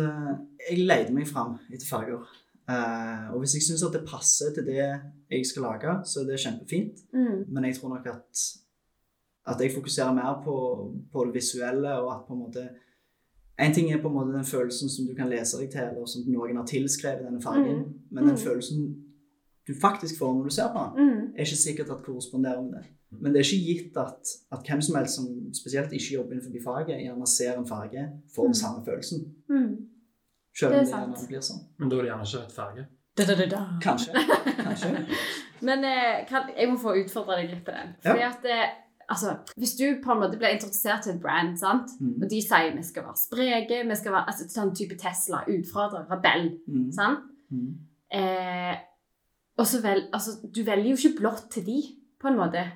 Jeg 0.70 0.78
leter 0.86 1.12
meg 1.14 1.26
fram 1.28 1.58
etter 1.72 1.86
farger. 1.86 2.24
Uh, 2.68 3.32
og 3.32 3.38
hvis 3.40 3.54
jeg 3.54 3.62
syns 3.62 3.82
at 3.86 3.92
det 3.96 4.04
passer 4.08 4.50
til 4.54 4.66
det 4.66 4.76
jeg 5.30 5.46
skal 5.46 5.62
lage, 5.62 5.92
så 6.04 6.20
er 6.20 6.24
det 6.28 6.40
kjempefint. 6.42 6.98
Mm. 7.14 7.44
Men 7.48 7.64
jeg 7.64 7.76
tror 7.78 7.88
nok 7.94 8.06
at, 8.06 8.42
at 9.46 9.60
jeg 9.60 9.72
fokuserer 9.74 10.12
mer 10.14 10.42
på, 10.44 10.56
på 11.12 11.24
det 11.24 11.34
visuelle, 11.34 11.94
og 12.02 12.10
at 12.14 12.26
på 12.28 12.34
en 12.34 12.40
måte 12.46 12.68
En 13.58 13.72
ting 13.74 13.88
er 13.92 13.98
på 14.02 14.06
en 14.08 14.14
måte 14.14 14.32
den 14.36 14.44
følelsen 14.44 14.88
som 14.88 15.06
du 15.08 15.14
kan 15.18 15.28
lese 15.28 15.58
deg 15.58 15.70
til, 15.72 15.80
eller 15.80 16.06
som 16.06 16.22
noen 16.30 16.56
har 16.60 16.66
tilskrevet 16.66 17.24
denne 17.26 17.42
fargen, 17.42 17.78
Mm. 17.78 17.94
men 18.10 18.24
den 18.24 18.34
Mm. 18.34 18.38
følelsen 18.46 18.84
du 19.66 19.72
faktisk 19.80 20.18
får 20.18 20.34
når 20.34 20.44
du 20.44 20.50
ser 20.50 20.68
på 20.72 20.78
den, 20.96 21.08
Mm. 21.08 21.32
er 21.34 21.40
ikke 21.44 21.56
sikkert 21.56 21.90
at 21.90 22.02
korresponderer 22.04 22.62
med 22.62 22.72
det. 22.72 22.84
Men 23.10 23.32
det 23.32 23.40
er 23.40 23.44
ikke 23.48 23.66
gitt 23.72 23.96
at, 23.96 24.28
at 24.52 24.66
hvem 24.68 24.80
som 24.84 24.96
helst 24.98 25.14
som 25.16 25.28
spesielt 25.56 25.92
ikke 25.96 26.14
jobber 26.14 26.32
innenfor 26.36 26.64
faget, 26.64 26.98
gjerne 27.04 27.26
ser 27.26 27.56
en 27.58 27.66
farge, 27.66 28.02
får 28.34 28.42
den 28.42 28.50
Mm. 28.56 28.60
samme 28.62 28.84
følelsen. 28.84 29.22
Mm. 29.48 29.76
Selv 30.58 30.72
Det 30.72 30.78
er 30.78 30.80
om 30.80 30.84
det 30.84 30.92
gjerne 30.92 31.28
blir 31.28 31.40
sånn. 31.40 31.62
Men 31.78 31.88
da 31.88 31.96
er 31.96 32.02
det 32.02 32.10
gjerne 32.10 32.26
ikke 32.28 32.44
et 32.44 32.52
farge. 32.52 32.86
Kanskje. 33.82 34.12
Kanskje. 34.64 35.06
Men 35.68 35.84
eh, 35.84 36.26
kan, 36.28 36.42
jeg 36.56 36.68
må 36.70 36.76
få 36.78 36.92
utfordre 37.00 37.36
deg 37.40 37.50
litt 37.50 37.64
på 37.66 37.72
den. 37.74 37.94
Fordi 38.04 38.22
at 38.22 38.44
eh, 38.46 38.68
altså, 39.08 39.32
Hvis 39.56 39.72
du 39.76 39.86
på 40.04 40.12
en 40.12 40.20
måte 40.20 40.38
blir 40.38 40.52
introdusert 40.54 41.02
til 41.02 41.12
et 41.16 41.20
brand, 41.22 41.56
sant? 41.58 41.90
Mm. 42.00 42.22
og 42.22 42.28
de 42.30 42.42
sier 42.42 42.76
vi 42.76 42.82
skal 42.86 43.02
være 43.08 43.16
spreke, 43.16 43.80
vi 43.88 43.96
skal 43.96 44.12
være 44.12 44.26
altså, 44.30 44.46
sånn 44.52 44.74
type 44.76 44.98
Tesla, 45.00 45.40
utfordrer, 45.48 46.06
rebell, 46.12 46.50
Mm. 46.68 46.92
sant? 46.92 47.24
Mm. 47.50 47.78
Eh, 48.12 48.76
og 49.58 49.66
så 49.66 49.80
vel, 49.82 50.04
altså, 50.12 50.36
Du 50.54 50.62
velger 50.62 50.90
jo 50.92 50.96
ikke 51.08 51.18
blått 51.20 51.48
til 51.50 51.64
de, 51.66 51.80
på 52.20 52.28
en 52.28 52.36
måte. 52.36 52.66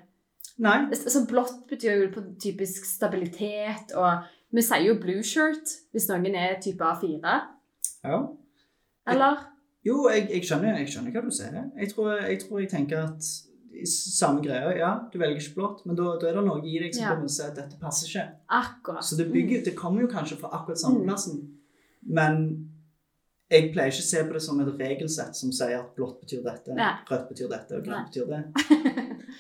Nei. 0.59 0.93
Så 0.95 1.25
blått 1.27 1.67
betyr 1.71 2.03
jo 2.05 2.11
på 2.15 2.23
typisk 2.43 2.85
stabilitet, 2.85 3.95
og 3.97 4.27
vi 4.53 4.63
sier 4.63 4.85
jo 4.87 4.99
blue 5.01 5.23
shirt 5.25 5.71
hvis 5.93 6.09
noen 6.11 6.35
er 6.37 6.59
type 6.61 6.85
A4. 6.85 7.39
Ja. 8.05 8.19
Eller? 9.09 9.47
Jo, 9.85 10.09
jeg, 10.13 10.29
jeg, 10.31 10.45
skjønner, 10.47 10.77
jeg 10.79 10.89
skjønner 10.93 11.11
hva 11.17 11.23
du 11.25 11.31
sier. 11.35 11.57
Jeg 11.81 11.91
tror 11.95 12.13
jeg, 12.21 12.39
tror 12.45 12.61
jeg 12.61 12.71
tenker 12.71 13.01
at 13.09 13.31
samme 13.89 14.43
greia, 14.45 14.69
ja, 14.77 14.91
du 15.11 15.17
velger 15.19 15.41
ikke 15.41 15.57
blått, 15.57 15.81
men 15.89 15.97
da, 15.97 16.13
da 16.21 16.29
er 16.29 16.37
det 16.37 16.45
noe 16.47 16.61
i 16.63 16.77
deg 16.79 16.93
som 16.95 17.03
Ja. 17.07 17.15
kommer 17.17 17.27
at 17.49 17.57
dette 17.57 17.79
passer 17.81 18.07
ikke. 18.11 18.27
Akkurat. 18.53 19.03
Så 19.05 19.17
det, 19.19 19.31
bygger, 19.33 19.65
det 19.65 19.75
kommer 19.79 20.05
jo 20.05 20.11
kanskje 20.13 20.37
fra 20.39 20.53
akkurat 20.53 20.79
samme 20.79 21.01
Mm. 21.01 21.09
plassen, 21.09 21.41
men 22.05 22.69
jeg 23.51 23.73
pleier 23.73 23.91
ikke 23.91 24.05
å 24.05 24.11
se 24.11 24.23
på 24.29 24.33
det 24.37 24.43
som 24.43 24.61
et 24.61 24.79
regelsett 24.79 25.35
som 25.37 25.51
sier 25.53 25.79
at 25.81 25.95
blått 25.97 26.21
betyr 26.21 26.45
dette, 26.45 26.75
Nei. 26.77 26.93
rødt 27.11 27.29
betyr 27.33 27.49
dette, 27.51 27.77
og 27.81 27.85
grønt 27.89 28.13
betyr 28.13 28.27
det. 28.29 28.45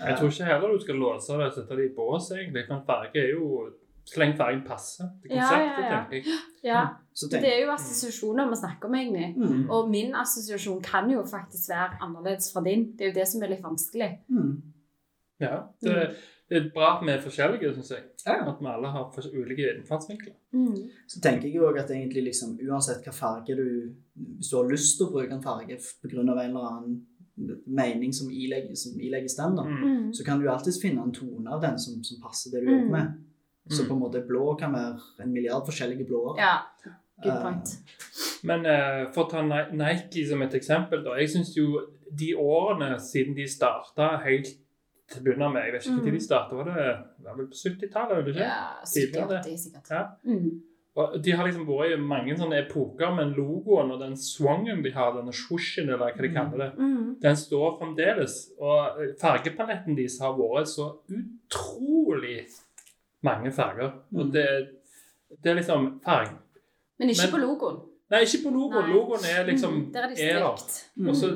Jeg 0.09 0.18
tror 0.18 0.28
ikke 0.32 0.49
heller 0.50 0.73
du 0.75 0.80
skal 0.82 0.99
låse 1.00 1.38
det 1.38 1.47
og 1.47 1.54
sette 1.54 1.76
det 1.78 1.87
i 1.90 1.94
bås, 1.97 2.30
egentlig. 2.37 2.66
For 2.68 2.82
farge 2.87 3.23
er 3.23 3.30
jo 3.37 3.68
Så 4.04 4.18
lenge 4.18 4.35
fargen 4.37 4.64
passer 4.66 5.04
til 5.23 5.30
Ja, 5.30 5.47
konseptet, 5.47 5.85
ja, 5.85 5.90
ja. 5.92 5.99
tenker 6.11 6.16
jeg. 6.16 6.38
Ja, 6.64 6.80
Så 7.14 7.28
Det 7.30 7.44
er 7.44 7.61
jo 7.64 7.71
assosiasjoner 7.71 8.49
vi 8.50 8.56
snakker 8.56 8.88
om, 8.88 8.94
egentlig. 8.94 9.28
mm, 9.37 9.71
Og 9.71 9.90
min 9.90 10.14
assosiasjon 10.14 10.82
kan 10.82 11.11
jo 11.11 11.23
faktisk 11.23 11.71
være 11.71 12.00
annerledes 12.02 12.50
fra 12.52 12.64
din. 12.64 12.97
Det 12.99 13.06
er 13.06 13.12
jo 13.12 13.21
det 13.21 13.28
som 13.28 13.42
er 13.42 13.49
litt 13.54 13.62
vanskelig. 13.62 14.11
mm. 14.28 14.62
Ja, 15.40 15.56
det, 15.82 16.14
det 16.49 16.56
er 16.59 16.66
bra 16.75 16.88
at 16.99 17.04
vi 17.06 17.11
er 17.12 17.23
forskjellige, 17.23 17.73
syns 17.75 17.90
jeg. 17.90 18.02
Ja. 18.26 18.35
At 18.50 18.61
vi 18.61 18.66
alle 18.71 18.90
har 18.94 19.09
ulike 19.32 19.71
innfallsvinkler. 19.76 20.35
Mm. 20.52 20.76
Så 21.09 21.21
tenker 21.25 21.49
jeg 21.49 21.56
jo 21.56 21.68
også 21.68 21.85
at 21.85 21.90
egentlig 21.90 22.23
liksom, 22.28 22.59
uansett 22.68 23.06
hva 23.06 23.14
farge 23.16 23.56
du 23.56 23.66
Hvis 24.37 24.50
du 24.50 24.56
har 24.59 24.68
lyst 24.71 24.99
til 24.99 25.06
å 25.06 25.12
bruke 25.14 25.32
en 25.32 25.42
farge 25.42 25.78
pga. 26.02 26.21
en 26.21 26.28
eller 26.28 26.68
annen 26.68 27.06
mening 27.66 28.12
som 28.12 28.31
ilegges, 28.31 28.83
som 28.85 29.00
ilegges 29.00 29.37
den, 29.37 29.57
da, 29.57 29.62
Mm. 29.62 29.83
Mm. 29.85 30.12
så 30.14 30.25
kan 30.25 30.40
du 30.40 30.49
alltids 30.49 30.81
finne 30.83 31.02
en 31.02 31.12
tone 31.12 31.50
av 31.50 31.61
den 31.62 31.78
som, 31.78 32.02
som 32.04 32.21
passer 32.23 32.50
det 32.50 32.61
du 32.66 32.71
Mm. 32.71 32.78
jobber 32.83 32.90
med. 32.99 33.12
Så 33.71 33.83
Mm. 33.83 33.88
på 33.88 33.95
en 33.95 34.00
måte 34.00 34.26
blå 34.26 34.59
kan 34.59 34.73
være 34.73 35.00
en 35.23 35.33
milliard 35.33 35.64
forskjellige 35.66 36.07
blåer. 36.07 36.37
Ja, 36.38 36.57
good 37.23 37.42
point. 37.42 37.66
Uh, 37.69 38.47
Men 38.47 38.66
uh, 38.66 39.12
for 39.12 39.25
å 39.25 39.31
ta 39.31 39.42
Nike 39.73 40.26
som 40.28 40.42
et 40.42 40.54
eksempel, 40.54 41.04
da. 41.04 41.11
Jeg 41.14 41.28
syns 41.31 41.54
jo 41.57 41.81
de 42.19 42.35
årene 42.35 42.99
siden 42.99 43.35
de 43.37 43.47
starta 43.47 44.19
helt 44.25 44.47
til 45.09 45.23
med 45.52 45.62
Jeg 45.64 45.73
vet 45.73 45.83
ikke 45.87 46.02
Mm. 46.09 46.12
de 46.12 46.21
starta, 46.21 46.54
var 46.57 46.64
det 46.64 47.04
var 47.25 47.37
vel 47.37 47.47
på 47.47 47.54
70-tallet? 47.54 48.16
var 48.16 48.23
det 48.23 48.35
ikke? 48.35 48.40
Ja, 48.40 48.85
tidligere 48.85 49.12
sikkert. 49.12 49.28
det. 49.28 49.45
Det 49.45 49.52
er 49.52 49.57
sikkert. 49.59 49.90
Ja. 49.90 50.04
Mm. 50.25 50.62
Og 50.94 51.14
de 51.25 51.30
har 51.32 51.46
liksom 51.49 51.64
vært 51.66 51.94
i 51.94 51.96
mange 51.96 52.34
sånne 52.37 52.66
epoker, 52.66 53.14
men 53.16 53.30
logoen 53.34 53.92
og 53.94 54.00
den 54.00 54.12
swangen 54.16 54.82
de 54.84 54.90
har, 54.92 55.14
denne 55.16 55.32
swooshen, 55.32 55.88
eller 55.88 55.99
hva 55.99 56.16
de 56.16 56.28
Mm. 56.28 56.34
kaller 56.34 56.58
det, 56.58 56.78
Mm. 56.78 57.20
den 57.20 57.37
står 57.37 57.78
fremdeles. 57.78 58.50
Og 58.61 59.16
fargepaletten 59.18 59.96
deres 59.96 60.18
har 60.20 60.34
vært 60.37 60.68
så 60.68 60.99
utrolig 61.11 62.44
mange 63.25 63.50
farger. 63.52 63.92
Og 64.14 64.26
Mm. 64.26 64.32
det, 64.32 64.68
det 65.42 65.50
er 65.50 65.54
liksom 65.54 66.00
farg. 66.04 66.28
Men 66.99 67.08
ikke 67.08 67.30
Men- 67.30 67.40
på 67.40 67.46
logoen. 67.46 67.80
Nei, 68.11 68.20
ikke 68.25 68.42
på 68.44 68.52
logoen. 68.52 68.84
Nei. 68.84 68.92
Logoen 68.92 69.25
er 69.25 69.44
liksom 69.46 69.72
Mm. 69.72 69.92
Der 69.92 70.02
er 70.02 70.08
de 70.08 70.16
strikt. 70.16 70.88
Mm. 70.99 71.08
Og 71.08 71.14
så, 71.16 71.26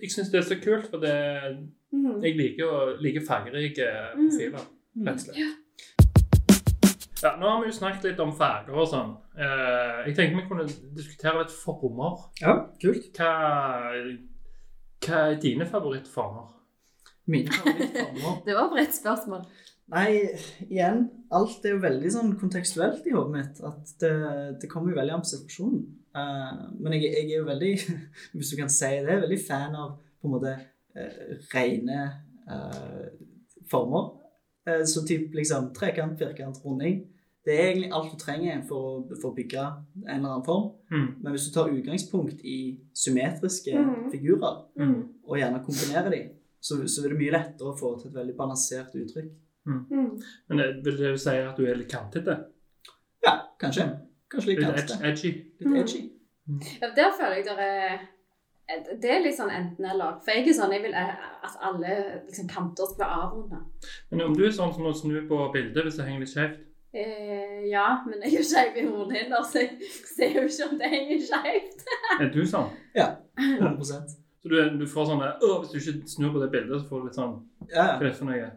jeg 0.00 0.10
syns 0.10 0.30
det 0.30 0.34
er 0.38 0.54
så 0.54 0.60
kult, 0.62 0.86
for 0.90 0.98
det, 0.98 1.58
Mm. 1.92 2.22
jeg 2.22 2.36
liker, 2.36 2.64
å- 2.66 3.00
liker 3.00 3.20
fargerike 3.26 4.14
Mm. 4.16 4.28
profiler, 4.30 4.60
rett 4.96 5.14
og 5.14 5.20
slett. 5.20 5.56
Ja, 7.22 7.36
nå 7.38 7.46
har 7.46 7.60
vi 7.62 7.70
jo 7.70 7.76
snakket 7.76 8.08
litt 8.10 8.20
om 8.22 8.32
farger 8.34 8.78
og 8.82 8.88
sånn. 8.90 9.12
Eh, 9.38 9.98
jeg 10.08 10.16
tenkte 10.18 10.40
vi 10.40 10.46
kunne 10.48 10.66
diskutere 10.96 11.44
litt 11.44 11.54
former. 11.54 12.24
Ja, 12.42 12.56
kult. 12.82 13.10
Hva, 13.14 13.30
hva 15.06 15.20
er 15.28 15.38
dine 15.42 15.68
favorittformer? 15.70 16.48
Mine 17.30 17.54
favorittformer. 17.54 18.40
Det 18.46 18.56
var 18.56 18.66
et 18.66 18.74
bredt 18.74 18.98
spørsmål. 18.98 19.44
Nei, 19.92 20.08
igjen, 20.66 21.04
alt 21.36 21.66
er 21.66 21.76
jo 21.76 21.82
veldig 21.82 22.10
sånn 22.14 22.34
kontekstuelt 22.40 23.06
i 23.06 23.14
hodet 23.14 23.34
mitt. 23.36 23.60
At 23.70 23.94
det, 24.02 24.14
det 24.62 24.70
kommer 24.70 24.90
jo 24.90 24.98
veldig 24.98 25.14
an 25.14 25.22
på 25.22 25.30
situasjonen. 25.30 25.84
Eh, 26.18 26.64
men 26.78 26.96
jeg, 26.96 27.12
jeg 27.12 27.28
er 27.28 27.36
jo 27.36 27.46
veldig, 27.46 27.72
hvis 28.34 28.50
du 28.50 28.58
kan 28.58 28.72
si 28.72 28.90
det, 28.98 29.20
veldig 29.26 29.38
fan 29.46 29.78
av 29.78 29.94
på 30.22 30.30
en 30.30 30.34
måte 30.36 30.52
uh, 30.54 31.38
rene 31.50 32.02
uh, 32.46 33.06
former. 33.70 34.10
Eh, 34.66 34.84
så 34.86 35.02
typ 35.06 35.32
liksom 35.34 35.72
trekant, 35.74 36.18
firkant, 36.18 36.58
runding. 36.64 37.00
Det 37.44 37.54
er 37.58 37.64
egentlig 37.72 37.90
alt 37.92 38.12
du 38.12 38.18
trenger 38.18 38.60
for, 38.68 39.00
å- 39.02 39.16
for 39.20 39.32
å 39.32 39.34
bygge 39.34 39.62
en 39.64 40.04
eller 40.20 40.28
annen 40.28 40.44
form. 40.46 40.68
Mm. 40.92 41.08
Men 41.22 41.32
hvis 41.32 41.48
du 41.48 41.52
tar 41.54 41.72
utgangspunkt 41.74 42.40
i 42.44 42.78
symmetriske 42.94 43.74
mm. 43.74 44.10
figurer, 44.12 44.60
Mm. 44.78 45.08
og 45.26 45.38
gjerne 45.38 45.64
kombinerer 45.64 46.10
de, 46.10 46.20
så, 46.60 46.78
så 46.86 47.02
er 47.04 47.08
det 47.10 47.18
mye 47.18 47.32
lettere 47.34 47.72
å 47.72 47.78
få 47.78 47.96
til 48.00 48.10
et 48.12 48.14
veldig 48.20 48.36
balansert 48.38 48.94
uttrykk. 48.94 49.32
Mm. 49.66 50.20
Men 50.48 50.58
det, 50.58 50.68
vil 50.84 50.96
det 50.98 51.20
si 51.20 51.30
at 51.30 51.56
du 51.58 51.66
er 51.66 51.74
litt 51.80 51.90
kantete? 51.90 52.38
Ja, 53.26 53.34
kanskje. 53.58 53.88
Kanskje 54.30 54.48
litt 54.52 54.58
Litt 54.62 54.68
kantete. 54.68 55.00
edgy? 55.02 55.28
edgy. 55.32 55.66
Litt 55.66 55.76
edgy. 55.82 56.02
Ja, 56.80 56.88
der 56.94 57.10
føler 57.18 57.36
jeg 57.36 57.44
det 57.44 57.58
er 57.58 57.98
Det 59.02 59.10
er 59.10 59.22
litt 59.24 59.36
sånn 59.36 59.50
enten-eller. 59.52 60.18
For 60.24 60.34
jeg 60.36 60.48
er 60.48 60.56
sånn, 60.58 60.74
jeg 60.74 60.82
vil 60.84 60.94
at 60.98 61.56
alle 61.60 61.94
liksom, 62.26 62.48
kanter 62.50 62.90
skal 62.90 63.04
være 63.04 63.22
avrunda. 63.26 63.62
Men 64.10 64.26
om 64.26 64.36
du 64.36 64.44
er 64.46 64.54
sånn 64.54 64.74
som 64.74 64.86
å 64.90 64.94
snu 64.96 65.16
på 65.30 65.40
bildet 65.54 65.86
hvis 65.86 65.98
det 66.00 66.06
henger 66.08 66.26
litt 66.26 66.34
skjevt 66.34 66.60
Eh, 66.92 67.70
ja, 67.70 68.02
men 68.04 68.20
jeg 68.20 68.34
er 68.34 68.34
jo 68.36 68.44
skeiv 68.44 68.74
i 68.76 68.82
hornhinner, 68.84 69.40
så 69.48 69.62
jeg 69.62 69.78
ser 69.88 70.34
jo 70.36 70.42
ikke 70.44 70.66
om 70.66 70.74
det 70.76 70.90
henger 70.92 71.22
skeivt. 71.24 71.86
Er 72.20 72.28
du 72.34 72.42
sånn? 72.44 72.66
Ja. 72.92 73.06
100 73.40 73.86
Så 73.88 74.50
du, 74.52 74.58
du 74.76 74.84
får 74.84 75.06
sånn 75.08 75.22
Å, 75.24 75.52
hvis 75.62 75.70
du 75.72 75.78
ikke 75.80 76.10
snur 76.12 76.34
på 76.34 76.42
det 76.42 76.50
bildet, 76.52 76.82
så 76.82 76.90
får 76.90 77.00
du 77.00 77.08
litt 77.08 77.16
sånn 77.16 77.38
Ja, 77.70 77.94
Hva 77.94 78.02
er 78.02 78.10
det 78.10 78.18
for 78.18 78.28
noe? 78.28 78.50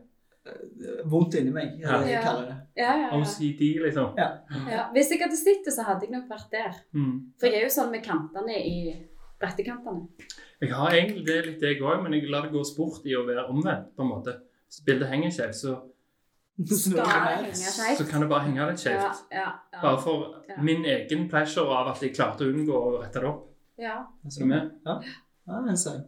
vondt 1.09 1.33
inni 1.39 1.51
meg, 1.53 1.79
Ja. 1.81 2.01
jeg 2.05 2.21
kaller 2.21 2.45
det. 2.51 2.55
Ja, 2.77 2.91
ja, 2.91 3.07
ja. 3.07 3.17
OCD, 3.17 3.61
liksom? 3.81 4.11
Ja. 4.19 4.27
ja. 4.69 4.83
Hvis 4.93 5.09
jeg 5.09 5.23
hadde 5.23 5.37
sett 5.39 5.63
det, 5.65 5.73
så 5.73 5.85
hadde 5.87 6.05
jeg 6.05 6.13
nok 6.13 6.27
vært 6.29 6.51
der. 6.51 6.75
Mm. 6.93 7.15
For 7.39 7.49
jeg 7.49 7.61
er 7.61 7.65
jo 7.65 7.73
sånn 7.73 7.89
med 7.93 8.03
kantene 8.05 8.57
i 8.59 8.75
brettekantene. 9.39 10.07
Jeg 10.61 10.71
har 10.73 10.91
egentlig 10.95 11.25
det 11.27 11.39
litt, 11.45 11.61
jeg 11.61 11.81
òg, 11.83 12.03
men 12.03 12.13
jeg 12.13 12.29
lar 12.31 12.45
det 12.47 12.51
gå 12.55 12.63
sport 12.65 13.05
i 13.05 13.15
å 13.17 13.25
være 13.27 13.47
omvendt. 13.51 13.91
på 13.95 14.01
en 14.05 14.09
måte. 14.13 14.37
Hvis 14.69 14.81
bildet 14.85 15.07
henger 15.11 15.29
skjevt, 15.35 15.55
så, 15.55 15.75
så 17.97 18.05
kan 18.09 18.21
det 18.23 18.29
bare 18.31 18.45
henge 18.47 18.65
litt 18.71 18.85
Ja, 18.85 18.91
skjevt. 18.91 19.25
ja, 19.31 19.49
ja. 19.73 19.81
Bare 19.81 19.99
for 20.01 20.43
Ja. 20.49 20.61
min 20.61 20.85
egen 20.85 21.27
pleasure 21.29 21.67
av 21.75 21.87
at 21.95 22.01
jeg 22.01 22.13
klarte 22.15 22.45
å 22.45 22.51
unngå 22.53 22.73
å 22.73 23.01
rette 23.03 23.19
det 23.19 23.27
opp. 23.29 23.49
ja. 23.77 23.97
Er 24.25 24.39
du 24.39 24.45
med? 24.45 24.71
Ja, 24.85 24.99
en 25.67 25.77
ser. 25.77 26.01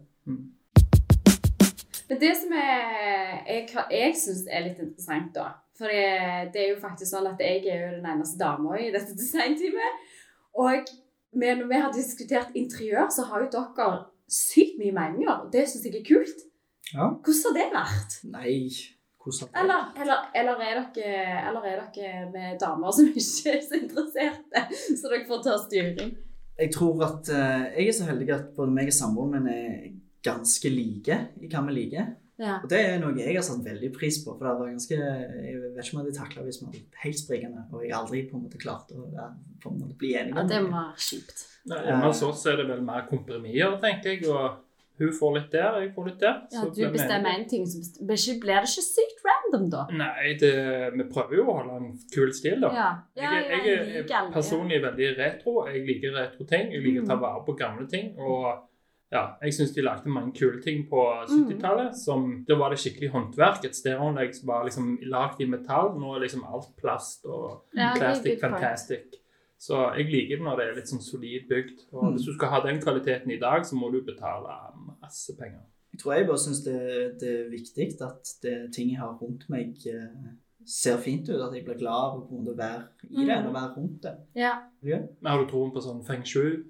Men 2.09 2.19
det 2.21 2.33
som 2.39 2.53
er, 2.55 3.43
jeg, 3.47 3.67
jeg 3.91 4.13
syns 4.15 4.45
er 4.49 4.63
litt 4.69 4.79
interessant, 4.79 5.33
da 5.35 5.49
For 5.77 5.91
det, 5.91 6.53
det 6.53 6.61
er 6.63 6.69
jo 6.71 6.79
faktisk 6.81 7.11
sånn 7.11 7.27
at 7.29 7.39
jeg 7.43 7.65
er 7.67 7.81
jo 7.83 7.89
den 7.97 8.05
eneste 8.09 8.39
dama 8.39 8.77
i 8.79 8.87
dette 8.91 9.13
designteamet. 9.13 9.99
Og 10.57 10.87
vi, 11.33 11.47
når 11.59 11.67
vi 11.67 11.79
har 11.83 11.93
diskutert 11.93 12.53
interiør, 12.55 13.09
så 13.13 13.27
har 13.29 13.43
jo 13.43 13.49
dere 13.53 13.89
sykt 14.31 14.77
mye 14.81 14.93
meninger. 14.95 15.47
Det 15.53 15.65
syns 15.69 15.87
jeg 15.87 15.99
er 15.99 16.05
kult. 16.07 16.45
Ja. 16.93 17.09
Hvordan 17.23 17.43
har 17.43 17.57
det 17.57 17.65
vært? 17.73 18.15
Nei, 18.31 18.53
hvordan 19.23 19.49
har 19.51 19.63
Eller, 19.63 19.89
eller, 20.01 20.29
eller, 20.39 20.63
er 20.63 20.79
dere, 20.95 21.41
eller 21.49 21.67
er 21.67 21.81
dere 21.95 22.29
med 22.31 22.59
damer 22.61 22.95
som 22.95 23.09
ikke 23.21 23.53
er 23.53 23.61
så 23.65 23.81
interesserte, 23.81 24.63
så 24.71 25.11
dere 25.11 25.27
får 25.27 25.43
ta 25.43 25.57
styring? 25.65 26.13
Jeg 26.57 26.73
tror 26.73 27.03
at 27.05 27.29
uh, 27.29 27.65
jeg 27.75 27.87
er 27.87 27.93
så 27.93 28.07
heldig 28.07 28.31
at 28.33 28.53
både 28.55 28.73
meg 28.73 28.89
og 28.89 28.95
samboeren 28.97 29.35
min 29.35 29.51
er 29.51 29.73
ganske 30.25 30.71
like 30.71 31.19
i 31.37 31.51
hva 31.51 31.61
vi 31.67 31.75
liker. 31.75 32.15
Ja. 32.37 32.59
Og 32.61 32.69
det 32.69 32.79
er 32.85 32.99
noe 33.01 33.17
jeg 33.17 33.33
har 33.33 33.45
satt 33.45 33.63
veldig 33.65 33.89
pris 33.95 34.19
på. 34.23 34.35
For 34.37 34.45
det 34.45 34.53
var 34.59 34.69
ganske, 34.69 34.97
Jeg 34.97 35.57
vet 35.63 35.79
ikke 35.81 35.95
om 35.95 35.99
jeg 35.99 36.03
hadde 36.03 36.17
takla 36.19 36.45
hvis 36.45 36.61
vi 36.61 36.67
hadde 36.67 36.81
vært 36.83 37.01
helt 37.03 37.21
sprikende 37.23 37.65
og 37.71 37.83
jeg 37.85 37.97
aldri 37.97 38.23
på 38.29 38.37
en 38.37 38.45
måte 38.45 38.61
klarte 38.61 38.97
å 38.97 39.09
ja, 39.15 39.31
på 39.63 39.73
en 39.73 39.81
måte 39.81 39.97
bli 39.97 40.13
enige. 40.19 40.37
ja, 40.37 40.45
det 40.53 40.61
var 40.69 40.93
kjipt. 41.09 41.43
Ja, 41.67 41.97
hos 42.05 42.23
oss 42.23 42.45
er 42.47 42.61
det 42.61 42.69
vel 42.69 42.85
mer 42.85 43.07
komprimier, 43.09 43.75
tenker 43.81 44.13
jeg. 44.13 44.29
og 44.29 44.63
hun 44.97 45.11
får 45.13 45.33
litt 45.35 45.51
der, 45.53 45.75
jeg 45.83 45.91
får 45.93 46.07
litt 46.07 46.21
der. 46.23 46.37
Ja, 46.49 46.61
så 46.63 46.69
du 46.73 46.79
bestemmer 46.89 47.35
én 47.37 47.43
ting, 47.49 47.67
så 47.69 47.83
blir 48.01 48.17
det 48.17 48.63
ikke 48.65 48.85
sykt 48.85 49.19
random, 49.27 49.67
da? 49.69 49.83
Nei, 49.93 50.31
det, 50.41 50.53
vi 50.95 51.05
prøver 51.11 51.37
jo 51.37 51.43
å 51.45 51.57
holde 51.59 51.75
en 51.77 51.91
kul 52.13 52.31
stil, 52.33 52.63
da. 52.63 52.71
Ja, 52.73 52.87
ja, 53.19 53.33
Jeg, 53.35 53.51
jeg, 53.51 53.67
jeg 53.67 53.99
jeg, 53.99 54.07
er 54.17 54.31
personlig 54.33 54.79
veldig 54.81 55.11
retro. 55.19 55.53
Jeg 55.69 55.83
liker 55.85 56.17
retro 56.17 56.47
ting. 56.49 56.73
Jeg 56.73 56.81
liker 56.81 57.05
å 57.05 57.11
ta 57.11 57.19
vare 57.21 57.43
på 57.45 57.55
gamle 57.59 57.85
ting. 57.91 58.09
Og 58.17 58.47
ja, 59.11 59.35
jeg 59.41 59.53
syns 59.53 59.73
de 59.75 59.81
lagde 59.81 60.09
mange 60.09 60.33
kule 60.33 60.61
ting 60.61 60.87
på 60.89 60.99
Mm. 61.29 61.45
70-tallet. 61.49 61.95
som 61.95 62.43
Da 62.47 62.55
var 62.55 62.69
det 62.69 62.79
skikkelig 62.79 63.11
håndverk. 63.11 63.63
Et 63.65 63.75
stereoanlegg 63.75 64.33
som 64.35 64.47
var 64.47 64.63
liksom 64.65 64.97
lagd 65.03 65.41
i 65.41 65.45
metall. 65.45 65.93
Nå 65.99 66.15
er 66.15 66.19
liksom 66.25 66.43
alt 66.45 66.75
plast 66.77 67.25
og 67.25 67.63
Ja, 67.75 67.93
plastic 67.95 68.39
fantastic. 68.41 69.15
Så 69.59 69.95
jeg 69.97 70.05
liker 70.11 70.35
det 70.37 70.43
når 70.45 70.57
det 70.57 70.67
er 70.67 70.75
litt 70.75 70.87
sånn 70.87 71.01
solid 71.01 71.47
bygd. 71.49 71.79
Og 71.93 72.03
Mm. 72.03 72.13
hvis 72.15 72.25
du 72.25 72.33
skal 72.33 72.49
ha 72.49 72.59
den 72.61 72.79
kvaliteten 72.81 73.31
i 73.31 73.39
dag, 73.39 73.61
så 73.65 73.75
må 73.75 73.91
du 73.91 74.01
betale 74.01 74.53
masse 75.01 75.31
penger. 75.39 75.61
Jeg 75.93 75.99
tror 76.01 76.13
jeg 76.15 76.27
bare 76.27 76.37
syns 76.37 76.63
det, 76.63 77.19
det 77.19 77.29
er 77.45 77.49
viktig 77.49 78.01
at 78.01 78.23
det, 78.43 78.73
ting 78.73 78.89
jeg 78.89 78.99
har 78.99 79.17
rundt 79.21 79.49
meg, 79.49 79.73
eh, 79.87 80.33
ser 80.65 80.97
fint 80.97 81.27
ut. 81.29 81.41
At 81.41 81.53
jeg 81.55 81.65
blir 81.65 81.79
glad 81.79 81.93
av 82.11 82.19
å 82.21 82.27
på 82.29 82.37
en 82.37 82.45
måte 82.45 82.57
være 82.57 82.83
i 83.09 83.25
det 83.25 83.37
Mm. 83.39 83.47
og 83.47 83.53
være 83.53 83.75
rundt 83.77 84.01
det. 84.03 84.17
Ja. 84.35 84.59
Men 84.83 85.07
har 85.25 85.43
du 85.43 85.49
troen 85.49 85.71
på 85.73 85.81
sånn 85.81 86.05
feng 86.05 86.23
shui? 86.23 86.63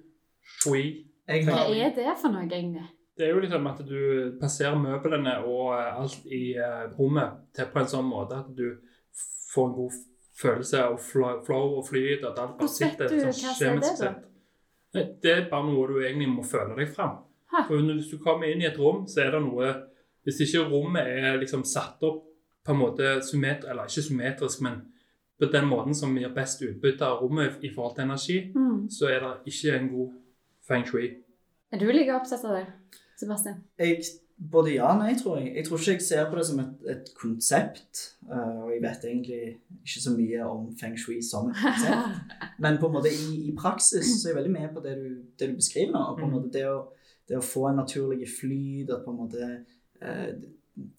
Shui? 0.62 1.04
Hva 1.28 1.64
er 1.74 1.90
det 1.96 2.14
for 2.20 2.32
noe, 2.32 2.46
egentlig? 2.48 2.86
Det 3.18 3.26
er 3.26 3.32
jo 3.34 3.40
liksom 3.42 3.66
at 3.66 3.80
du 3.88 4.36
passerer 4.40 4.76
møblene 4.78 5.32
og 5.44 5.72
eh, 5.74 5.96
alt 6.00 6.26
i 6.30 6.42
eh, 6.54 6.84
rommet 6.98 7.40
til 7.56 7.66
på 7.72 7.80
en 7.82 7.90
sånn 7.90 8.06
måte 8.06 8.38
at 8.38 8.52
du 8.56 8.68
får 9.52 9.66
en 9.68 9.74
god 9.74 9.96
følelse 10.38 10.82
av 10.84 10.98
flow 11.02 11.78
og 11.80 11.86
flyt. 11.88 12.22
At 12.24 12.38
alt 12.38 12.54
bare 12.60 12.68
Hvordan 12.68 12.68
vet 12.68 12.76
sitter 12.78 13.08
du 13.10 13.18
sånn 13.18 13.32
hva 13.42 13.54
som 13.58 13.66
er 13.66 13.80
det, 13.82 14.12
da? 14.94 15.02
Det 15.22 15.32
er 15.34 15.48
bare 15.50 15.66
noe 15.66 15.88
du 15.90 15.98
egentlig 15.98 16.28
må 16.30 16.44
føle 16.46 16.76
deg 16.78 16.92
fram. 16.94 17.18
Hæ. 17.52 17.64
For 17.66 17.82
hvis 17.90 18.10
du 18.12 18.18
kommer 18.22 18.48
inn 18.48 18.62
i 18.62 18.68
et 18.68 18.78
rom, 18.78 19.02
så 19.08 19.24
er 19.26 19.34
det 19.34 19.42
noe 19.44 19.74
Hvis 20.28 20.40
ikke 20.44 20.66
rommet 20.68 21.06
er 21.08 21.38
liksom 21.40 21.62
satt 21.64 22.02
opp 22.04 22.24
på 22.66 22.74
en 22.74 22.80
måte 22.82 23.14
symmetrisk, 23.24 23.70
eller 23.70 23.88
ikke 23.88 24.02
symmetrisk, 24.04 24.60
men 24.66 24.74
på 25.40 25.46
den 25.52 25.64
måten 25.70 25.94
som 25.96 26.16
gir 26.18 26.28
best 26.36 26.60
utbytte 26.66 27.06
av 27.06 27.22
rommet 27.22 27.62
i 27.64 27.70
forhold 27.72 27.94
til 27.96 28.04
energi, 28.04 28.38
Mm. 28.54 28.88
så 28.90 29.08
er 29.08 29.20
det 29.20 29.52
ikke 29.54 29.76
en 29.78 29.88
god 29.88 30.10
feng 30.68 30.86
shui. 30.88 31.10
Er 31.72 31.80
du 31.80 31.86
like 31.92 32.14
opptatt 32.16 32.44
av 32.48 32.56
det, 32.58 32.66
Sebastian? 33.20 33.62
jeg, 33.78 34.02
både 34.38 34.70
ja 34.76 34.92
og 34.92 35.00
nei, 35.02 35.14
tror 35.18 35.40
jeg. 35.40 35.50
Jeg 35.56 35.66
tror 35.66 35.80
ikke 35.80 35.92
jeg 35.96 36.02
ser 36.06 36.28
på 36.30 36.36
det 36.38 36.44
som 36.46 36.60
et, 36.62 36.74
et 36.92 37.08
konsept. 37.18 38.02
Uh, 38.28 38.62
og 38.64 38.68
jeg 38.72 38.82
vet 38.84 39.04
egentlig 39.08 39.40
ikke 39.82 40.02
så 40.04 40.12
mye 40.14 40.44
om 40.46 40.68
feng 40.78 40.94
shui 41.00 41.18
som 41.26 41.48
et 41.50 41.58
konsept. 41.58 42.36
Men 42.62 42.78
på 42.78 42.86
en 42.86 42.94
måte 42.94 43.10
i, 43.10 43.48
i 43.50 43.56
praksis 43.58 44.12
så 44.20 44.28
er 44.28 44.32
jeg 44.32 44.38
veldig 44.38 44.54
med 44.54 44.68
på 44.76 44.84
det 44.84 44.94
du, 45.00 45.08
det 45.40 45.50
du 45.50 45.56
beskriver 45.58 45.98
og 45.98 46.20
på 46.20 46.24
en 46.24 46.30
Mm. 46.30 46.36
måte 46.38 46.52
det 46.54 46.64
å, 46.70 46.78
det 47.28 47.36
å 47.40 47.44
få 47.44 47.66
en 47.72 47.80
naturlig 47.82 48.28
flyt, 48.38 48.90
at 48.94 49.02
på 49.04 49.10
en 49.12 49.18
måte 49.24 49.48
eh, 50.00 50.30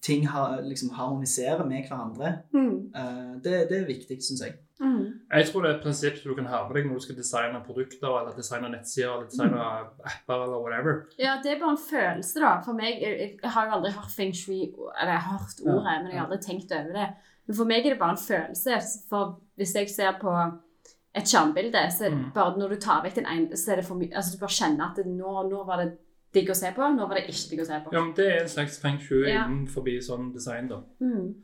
ting 0.01 0.27
har, 0.27 0.61
liksom 0.61 0.89
harmoniserer 0.95 1.65
med 1.65 1.85
hverandre, 1.87 2.33
Mm. 2.53 2.91
eh, 2.95 3.35
det, 3.43 3.69
det 3.69 3.77
er 3.81 3.85
viktig, 3.87 4.17
syns 4.23 4.41
jeg. 4.45 4.53
Mm. 4.79 5.19
Jeg 5.33 5.45
tror 5.49 5.61
det 5.61 5.69
er 5.71 5.75
et 5.77 5.83
prinsipp 5.83 6.19
du 6.23 6.33
kan 6.35 6.45
ha 6.47 6.61
med 6.67 6.75
deg 6.75 6.85
når 6.87 6.99
du 6.99 7.03
skal 7.03 7.15
designe 7.17 7.59
produkter 7.65 8.07
eller 8.19 8.35
designe 8.37 8.69
nettsider 8.71 9.09
eller 9.11 9.25
designe 9.27 9.65
apper 10.07 10.43
eller 10.45 10.61
whatever. 10.63 11.01
Ja, 11.19 11.33
det 11.43 11.51
er 11.51 11.59
bare 11.59 11.75
en 11.75 11.81
følelse, 11.89 12.39
da. 12.39 12.53
For 12.63 12.73
meg, 12.73 13.01
jeg, 13.03 13.33
jeg 13.43 13.51
har 13.51 13.65
jo 13.67 13.75
aldri 13.79 13.91
hørt 13.91 14.13
feng 14.15 14.31
shui, 14.35 14.61
eller 15.01 15.11
jeg 15.17 15.21
har 15.25 15.37
hørt 15.37 15.59
ordet, 15.65 15.97
men 16.03 16.11
jeg 16.11 16.19
har 16.19 16.27
aldri 16.29 16.41
tenkt 16.47 16.71
over 16.71 16.95
det. 16.95 17.09
Men 17.47 17.55
for 17.59 17.65
meg 17.65 17.85
er 17.85 17.89
det 17.95 17.99
bare 17.99 18.15
en 18.15 18.23
følelse. 18.23 18.79
For 19.09 19.35
hvis 19.59 19.75
jeg 19.75 19.89
ser 19.89 20.15
på 20.21 20.31
et 21.15 21.27
skjermbilde, 21.27 21.81
så 21.91 22.05
er 22.05 22.09
det 22.13 22.17
Mm. 22.19 22.31
bare 22.33 22.57
når 22.59 22.69
du 22.69 22.75
tar 22.79 23.01
vekk 23.03 23.15
den 23.15 23.25
ene, 23.25 23.57
så 23.57 23.71
er 23.71 23.75
det 23.81 23.85
for 23.85 23.95
mye 23.95 24.15
Altså 24.15 24.35
du 24.35 24.39
bare 24.39 24.57
kjenner 24.59 24.91
at 24.91 24.95
det, 24.95 25.05
nå, 25.07 25.49
nå 25.49 25.65
var 25.65 25.77
det 25.83 25.97
digg 26.33 26.49
å 26.49 26.55
se 26.55 26.71
på, 26.75 26.87
nå 26.95 27.07
var 27.09 27.15
det 27.15 27.27
ikke 27.27 27.49
digg 27.51 27.61
å 27.63 27.65
se 27.65 27.79
på. 27.85 27.93
Ja, 27.93 28.01
men 28.05 28.13
Det 28.15 28.27
er 28.27 28.41
en 28.41 28.49
slags 28.49 28.79
feng 28.81 28.99
shui 28.99 29.27
Ja. 29.27 29.45
innenfor 29.47 29.83
sånn 30.01 30.33
design. 30.33 30.67
da. 30.67 30.81
Mm. 31.01 31.35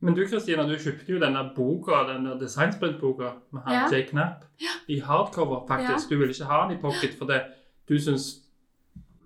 Men 0.00 0.14
du 0.14 0.26
Kristina, 0.26 0.64
du 0.66 0.74
kjøpte 0.76 1.06
jo 1.14 1.18
denne 1.22 1.42
boka, 1.56 2.00
denne 2.08 2.34
designsprint-boka 2.40 3.32
med 3.52 3.62
han 3.62 3.72
Ja. 3.74 3.88
J. 3.90 4.02
Knapp 4.10 4.44
i 4.88 4.98
hardcover, 4.98 5.66
faktisk. 5.68 6.08
Du 6.08 6.16
ville 6.18 6.32
ikke 6.32 6.44
ha 6.50 6.68
den 6.68 6.76
i 6.78 6.80
pocket 6.80 7.14
for 7.18 7.26
det. 7.26 7.42
Du 7.88 7.94
syns 7.98 8.38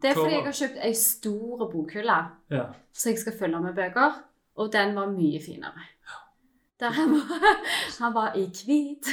Det 0.02 0.10
er 0.10 0.14
fordi 0.14 0.34
jeg 0.34 0.44
har 0.44 0.52
kjøpt 0.52 0.84
ei 0.84 0.92
stor 0.92 1.70
bokhylle, 1.72 2.18
Ja. 2.50 2.64
så 2.92 3.08
jeg 3.10 3.18
skal 3.18 3.32
fylle 3.38 3.62
med 3.62 3.74
bøker, 3.74 4.12
og 4.56 4.72
den 4.72 4.94
var 4.94 5.06
mye 5.06 5.40
finere. 5.40 5.72
Han 6.04 6.25
var, 6.80 7.22
han 8.00 8.12
var 8.12 8.36
i 8.36 8.44
hvit. 8.50 9.08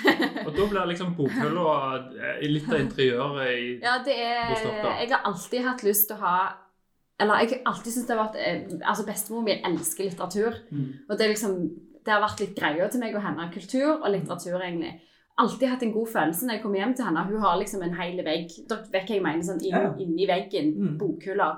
Og 0.45 0.51
da 0.55 0.65
blir 0.67 0.89
liksom 0.89 1.13
bokhylla 1.15 1.75
eh, 2.17 2.43
litt 2.51 2.67
av 2.67 2.81
interiøret 2.81 3.53
i 3.53 3.69
Ja, 3.83 3.95
det 4.03 4.17
er. 4.19 4.51
Jeg 4.57 5.13
har 5.13 5.23
alltid 5.29 5.63
hatt 5.63 5.85
lyst 5.87 6.09
til 6.09 6.19
å 6.19 6.25
ha 6.25 6.35
Eller 7.21 7.45
jeg 7.45 7.53
har 7.53 7.71
alltid 7.71 7.95
syntes 7.95 8.09
det 8.09 8.17
har 8.17 8.25
vært 8.25 8.37
eh, 8.41 8.75
Altså, 8.81 9.07
bestemor 9.07 9.45
mi 9.45 9.55
elsker 9.55 10.09
litteratur. 10.09 10.59
Mm. 10.75 10.91
Og 11.07 11.17
det 11.17 11.31
liksom 11.31 11.57
Det 12.03 12.11
har 12.11 12.23
vært 12.25 12.43
litt 12.43 12.55
greia 12.57 12.91
til 12.91 13.03
meg 13.03 13.15
og 13.15 13.23
henne. 13.23 13.49
Kultur 13.55 13.89
og 13.95 14.09
litteratur, 14.11 14.59
egentlig. 14.59 14.97
Alltid 15.39 15.69
hatt 15.71 15.83
en 15.87 15.95
god 15.95 16.09
følelse 16.13 16.45
når 16.45 16.57
jeg 16.57 16.65
kommer 16.65 16.83
hjem 16.83 16.97
til 16.99 17.07
henne. 17.07 17.27
Hun 17.31 17.45
har 17.47 17.59
liksom 17.61 17.81
en 17.85 17.95
hel 17.97 18.19
vegg 18.25 18.51
Dere 18.69 18.91
vet 18.91 19.07
hva 19.07 19.15
jeg 19.15 19.23
mener, 19.23 19.45
sånn 19.47 19.63
inn, 19.63 19.93
inni 20.03 20.27
veggen. 20.29 20.75
Mm. 20.75 20.97
Bokhylla. 20.99 21.53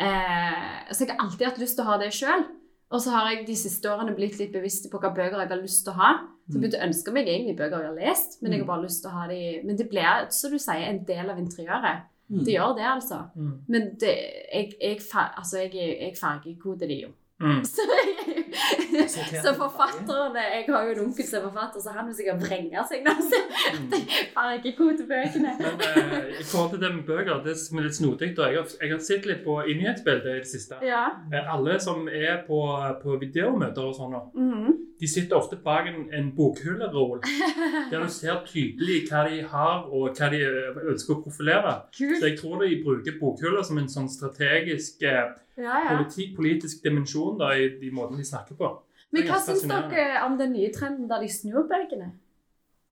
Eh, 0.00 0.92
så 0.92 1.04
jeg 1.04 1.14
har 1.14 1.24
alltid 1.24 1.48
hatt 1.48 1.64
lyst 1.64 1.80
til 1.80 1.88
å 1.88 1.94
ha 1.94 1.96
det 2.00 2.12
sjøl. 2.14 2.44
Og 2.90 3.02
så 3.02 3.12
har 3.14 3.28
jeg 3.30 3.44
de 3.46 3.54
siste 3.58 3.90
årene 3.90 4.16
blitt 4.16 4.38
litt 4.40 4.52
bevisst 4.54 4.88
på 4.90 4.98
hva 4.98 5.12
bøker 5.14 5.38
jeg 5.38 5.50
har 5.52 5.60
lyst 5.62 5.84
til 5.86 5.94
å 5.94 6.00
ha. 6.00 6.10
Så 6.50 6.56
jeg 6.56 6.62
begynte 6.64 6.80
å 6.80 6.86
ønske 6.88 7.12
meg 7.14 7.28
egentlig 7.30 7.54
bøker 7.60 7.84
jeg 7.84 7.92
har 7.92 7.98
lest, 8.00 8.40
men 8.42 8.54
jeg 8.54 8.64
har 8.64 8.70
bare 8.72 8.82
lyst 8.82 9.04
til 9.04 9.12
å 9.12 9.14
ha 9.14 9.26
de 9.30 9.42
Men 9.66 9.78
det 9.78 9.86
blir, 9.92 10.24
som 10.34 10.50
du 10.50 10.58
sier, 10.58 10.88
en 10.88 11.04
del 11.06 11.30
av 11.30 11.38
interiøret. 11.38 12.08
Mm. 12.30 12.42
Det 12.46 12.54
gjør 12.54 12.74
det, 12.78 12.86
altså. 12.86 13.20
Mm. 13.34 13.54
Men 13.70 13.86
det, 14.02 14.14
jeg, 14.54 14.74
jeg, 14.80 14.98
altså, 15.14 15.62
jeg, 15.62 15.74
jeg 16.00 16.18
fargekoder 16.18 16.90
de 16.90 16.98
jo. 17.04 17.12
Mm. 17.42 17.62
Så, 17.72 17.86
jeg, 17.86 18.29
så 19.44 19.54
forfatterne 19.56 20.42
Jeg 20.54 20.64
har 20.68 20.84
jo 20.88 20.92
en 20.96 21.02
onkel 21.06 21.26
som 21.26 21.40
er 21.40 21.46
forfatter, 21.48 21.84
så 21.84 21.94
han 21.96 22.08
vil 22.08 22.16
sikkert 22.18 22.44
vrenge 22.46 22.84
seg 22.90 23.06
han 24.36 24.56
ikke 24.58 24.76
Mm. 24.80 24.96
de 24.98 25.04
bøkene. 25.08 25.50
Men 25.58 25.80
eh, 25.86 26.40
i 26.40 26.44
forhold 26.44 26.70
til 26.70 26.80
det 26.80 26.90
med 26.94 27.04
bøker, 27.06 27.42
det 27.44 27.56
som 27.58 27.78
er 27.78 27.86
litt 27.86 27.96
snodig 27.96 28.30
da, 28.36 28.48
jeg 28.50 28.60
har, 28.60 28.68
jeg 28.80 28.92
har 28.92 29.02
sett 29.04 29.26
litt 29.28 29.42
på 29.44 29.56
i 29.62 29.74
nyhetsbildet 29.78 30.30
i 30.30 30.38
det 30.44 30.48
siste. 30.50 30.78
Ja. 30.86 31.04
Eh, 31.32 31.52
Alle 31.54 31.78
som 31.80 32.08
er 32.08 32.40
på, 32.46 32.60
på 33.02 33.18
videomøter 33.20 33.82
og 33.82 33.94
sånn, 33.96 34.14
nå, 34.14 34.22
-hmm. 34.34 34.76
de 35.00 35.08
sitter 35.08 35.36
ofte 35.36 35.56
bak 35.64 35.88
en, 35.88 36.08
en 36.14 36.32
bokhylleroll, 36.36 37.20
der 37.90 38.02
du 38.02 38.08
ser 38.08 38.42
tydelig 38.46 39.08
hva 39.10 39.28
de 39.28 39.42
har 39.42 39.84
og 39.92 40.16
hva 40.16 40.30
de 40.30 40.40
eh, 40.42 40.80
ønsker 40.92 41.14
å 41.14 41.22
profilere. 41.22 41.74
Så 41.92 42.26
jeg 42.26 42.38
tror 42.38 42.62
de 42.62 42.82
bruker 42.84 43.20
bokhuller 43.20 43.62
som 43.62 43.78
en 43.78 43.88
sånn 43.88 44.08
strategisk 44.08 45.02
eh, 45.02 45.30
Ja, 45.60 45.76
ja. 45.84 45.96
politi, 45.96 46.30
politisk 46.36 46.82
dimensjon 46.84 47.38
da, 47.40 47.52
i 47.56 47.68
de 47.80 47.90
måtene 47.94 48.22
de 48.22 48.26
snakker 48.28 48.56
på. 48.58 48.72
Men 49.12 49.26
hva 49.26 49.38
syns 49.42 49.64
dere 49.66 50.24
om 50.26 50.36
den 50.38 50.52
nye 50.54 50.70
trenden 50.74 51.08
der 51.10 51.22
de 51.24 51.28
snur 51.28 51.66
bøkene? 51.70 52.12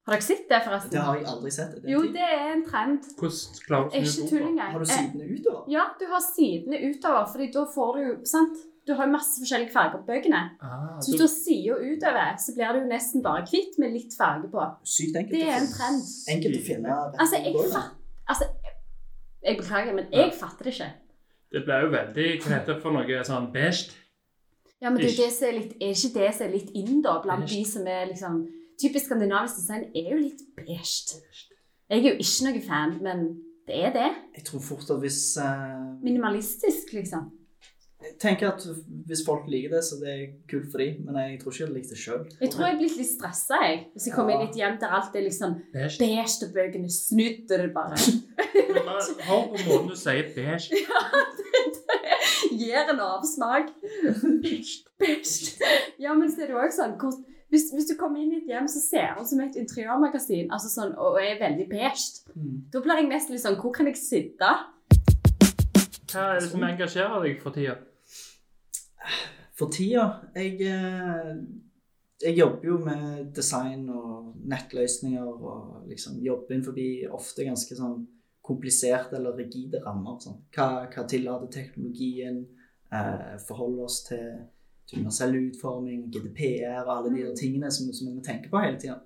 Har 0.09 0.17
dere 0.17 0.25
sett 0.25 0.49
det, 0.49 0.59
forresten? 0.65 0.91
Det 0.95 1.01
har 1.05 1.19
jeg 1.19 1.27
aldri 1.29 1.51
sett. 1.53 1.75
Det 1.83 1.91
Jo, 1.93 2.01
det 2.15 2.25
er 2.25 2.47
en 2.55 2.65
trend. 2.65 3.05
Hvordan 3.21 3.59
klarer 3.67 3.91
er 3.93 4.07
du 4.07 4.09
ikke 4.09 4.29
tull 4.31 4.47
engang. 4.47 4.73
Har 4.73 4.81
du 4.81 4.89
sidene 4.89 5.27
utover? 5.35 5.67
Ja, 5.69 5.85
du 6.01 6.05
har 6.09 6.23
sidene 6.25 6.79
utover, 6.89 7.27
fordi 7.33 7.49
da 7.53 7.65
får 7.75 7.91
du 7.97 8.01
jo 8.07 8.15
Sant? 8.25 8.57
Du 8.89 8.95
har 8.97 9.05
jo 9.05 9.13
masse 9.13 9.37
forskjellige 9.43 9.69
farger 9.75 9.99
på 9.99 10.07
bøkene. 10.09 10.39
Ah, 10.65 10.97
Så 10.97 11.11
hvis 11.11 11.19
du 11.21 11.25
har 11.27 11.35
sida 11.35 11.75
utover, 11.77 12.31
så 12.41 12.55
blir 12.57 12.73
du 12.73 12.87
nesten 12.89 13.23
bare 13.23 13.43
hvitt 13.51 13.77
med 13.79 13.93
litt 13.93 14.17
farge 14.17 14.49
på. 14.49 14.65
Sykt 14.83 15.19
enkelt. 15.21 15.35
Det 15.37 15.43
er 15.45 15.59
en 15.61 15.69
trend. 15.75 16.07
Enkelt 16.35 16.57
å 16.57 16.63
finne. 16.71 16.97
Altså, 17.21 17.43
jeg 17.45 17.53
fatt, 17.75 17.93
altså, 18.33 18.49
Jeg 19.45 19.57
beklager, 19.61 19.93
men 19.95 20.09
jeg 20.13 20.33
fatter 20.41 20.65
det 20.65 20.73
ikke. 20.73 20.89
Det 21.53 21.65
ble 21.65 21.81
jo 21.85 21.89
veldig 21.95 22.29
Hva 22.43 22.53
heter 22.53 22.75
det 22.75 22.83
for 22.83 22.95
noe 22.95 23.25
sånn 23.27 23.51
beige? 23.55 23.97
Ja, 24.79 24.93
men 24.93 25.01
det 25.01 25.11
er, 25.11 25.17
det 25.25 25.33
som 25.35 25.49
er, 25.49 25.57
litt, 25.57 25.73
er 25.83 25.95
ikke 25.97 26.15
det 26.15 26.29
som 26.37 26.47
er 26.47 26.53
litt 26.55 26.69
inn, 26.79 27.01
da, 27.03 27.17
blant 27.25 27.49
de 27.51 27.63
som 27.67 27.89
er 27.91 28.07
liksom 28.13 28.45
Typisk 28.79 29.09
skandinavisk 29.09 29.59
design 29.59 29.89
er 29.91 30.13
jo 30.13 30.21
litt 30.21 30.43
beige. 30.55 31.17
Jeg 31.91 31.97
er 31.97 32.05
jo 32.05 32.13
ikke 32.23 32.45
noe 32.47 32.61
fan, 32.63 32.93
men 33.03 33.25
det 33.67 33.81
er 33.89 33.91
det. 33.97 34.11
Jeg 34.37 34.45
tror 34.47 34.63
fort 34.63 34.93
at 34.95 35.01
hvis 35.03 35.19
uh, 35.43 35.97
Minimalistisk, 36.05 36.93
liksom. 36.95 37.27
Jeg 37.99 38.13
tenker 38.23 38.53
at 38.53 38.63
hvis 39.09 39.25
folk 39.27 39.49
liker 39.51 39.73
det, 39.75 39.81
så 39.83 39.99
det 39.99 40.13
er 40.13 40.23
kult 40.47 40.69
for 40.71 40.79
dem. 40.79 41.01
Men 41.09 41.19
jeg 41.25 41.41
tror 41.41 41.51
ikke 41.51 41.65
jeg 41.65 41.73
liker 41.75 41.91
det 41.91 41.99
sjøl. 42.05 42.23
Jeg 42.39 42.53
tror 42.55 42.69
jeg 42.69 42.77
er 42.77 42.79
blitt 42.85 42.97
litt 43.01 43.11
stressa, 43.11 43.59
jeg. 43.67 43.81
Hvis 43.97 44.07
jeg 44.07 44.15
kommer 44.15 44.37
ja. 44.37 44.45
litt 44.45 44.61
hjem 44.61 44.79
der 44.79 44.95
alt 45.01 45.19
er 45.19 45.27
liksom 45.27 45.59
Beige. 45.75 46.29
og 46.47 46.55
bøkene 46.55 46.93
snudd, 47.01 47.51
og 47.51 47.65
det 47.65 47.73
bare 47.75 47.99
bare 48.89 49.27
Hør 49.27 49.43
på 49.51 49.59
måten 49.67 49.91
du 49.91 49.99
sier 49.99 50.31
beige. 50.37 50.85
gir 52.59 52.91
en 52.93 53.01
avsmak. 53.05 53.71
Beige. 54.43 54.85
Ja, 56.03 56.15
men 56.15 56.31
så 56.31 56.43
er 56.43 56.51
det 56.51 56.55
jo 56.57 56.63
også 56.63 56.83
sånn 56.83 56.97
hvor, 57.01 57.15
hvis, 57.53 57.69
hvis 57.75 57.87
du 57.89 57.95
kommer 58.01 58.21
inn 58.21 58.33
i 58.35 58.41
et 58.43 58.49
hjem 58.51 58.67
som 58.69 58.83
ser 58.83 59.15
ut 59.21 59.29
som 59.31 59.41
et 59.45 59.57
interiørmagasin 59.61 60.51
altså 60.53 60.69
sånn, 60.73 60.97
og 60.99 61.21
er 61.23 61.39
veldig 61.41 61.69
beige, 61.71 62.25
Mm. 62.39 62.59
da 62.71 62.81
blir 62.85 63.01
jeg 63.01 63.09
nesten 63.09 63.33
litt 63.35 63.43
sånn 63.43 63.57
Hvor 63.59 63.73
kan 63.75 63.89
jeg 63.89 63.97
sitte? 63.99 64.51
Hva 66.13 66.27
er 66.37 66.41
det 66.43 66.51
som 66.51 66.63
engasjerer 66.63 67.25
deg 67.25 67.41
for 67.43 67.51
tida? 67.57 67.79
For 69.59 69.73
tida 69.75 70.05
jeg, 70.37 70.61
eh, 70.63 71.33
jeg 72.23 72.37
jobber 72.39 72.69
jo 72.69 72.77
med 72.85 73.33
design 73.35 73.89
og 73.91 74.37
nettløsninger 74.49 75.27
og 75.27 75.89
liksom 75.91 76.21
jobber 76.23 76.55
innenfor 76.55 76.79
ofte 77.17 77.47
ganske 77.49 77.79
sånn 77.79 78.07
kompliserte 78.49 79.19
eller 79.19 79.37
rigide 79.37 79.83
rammer. 79.85 80.17
Sånn. 80.23 80.41
Hva, 80.57 80.69
hva 80.93 81.05
tillater 81.09 81.53
teknologien? 81.53 82.47
Eh, 82.89 83.35
forholde 83.45 83.85
oss 83.85 84.01
til, 84.07 84.25
til 84.89 85.03
universell 85.03 85.37
utforming, 85.43 86.07
GDPR 86.13 86.87
og 86.87 86.95
alle 86.95 87.13
de 87.13 87.27
der 87.27 87.37
tingene 87.37 87.69
som, 87.75 87.91
som 87.93 88.09
vi 88.15 88.25
tenke 88.25 88.49
på 88.53 88.63
hele 88.65 88.81
tida. 88.81 88.97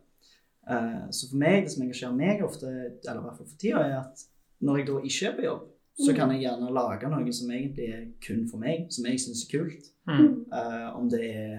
Eh, 0.70 1.08
så 1.10 1.28
for 1.30 1.42
meg, 1.42 1.64
det 1.64 1.74
som 1.74 1.82
engasjerer 1.86 2.14
meg 2.18 2.44
ofte, 2.46 2.70
eller 2.70 3.18
i 3.18 3.26
hvert 3.26 3.40
fall 3.40 3.50
for 3.50 3.58
tida, 3.58 3.82
er 3.82 3.98
at 4.04 4.26
når 4.62 4.78
jeg 4.78 4.88
da 4.88 4.98
ikke 5.02 5.28
er 5.28 5.36
på 5.36 5.46
jobb, 5.48 5.68
så 6.02 6.14
kan 6.16 6.30
jeg 6.32 6.44
gjerne 6.46 6.70
lage 6.72 7.08
noe 7.12 7.32
som 7.36 7.50
egentlig 7.52 7.88
er 7.92 8.04
kun 8.24 8.46
for 8.48 8.62
meg, 8.62 8.86
som 8.94 9.06
jeg 9.10 9.20
syns 9.20 9.42
er 9.44 9.50
kult. 9.50 9.90
Mm. 10.08 10.28
Eh, 10.46 10.86
om 10.96 11.10
det 11.10 11.20
er 11.26 11.58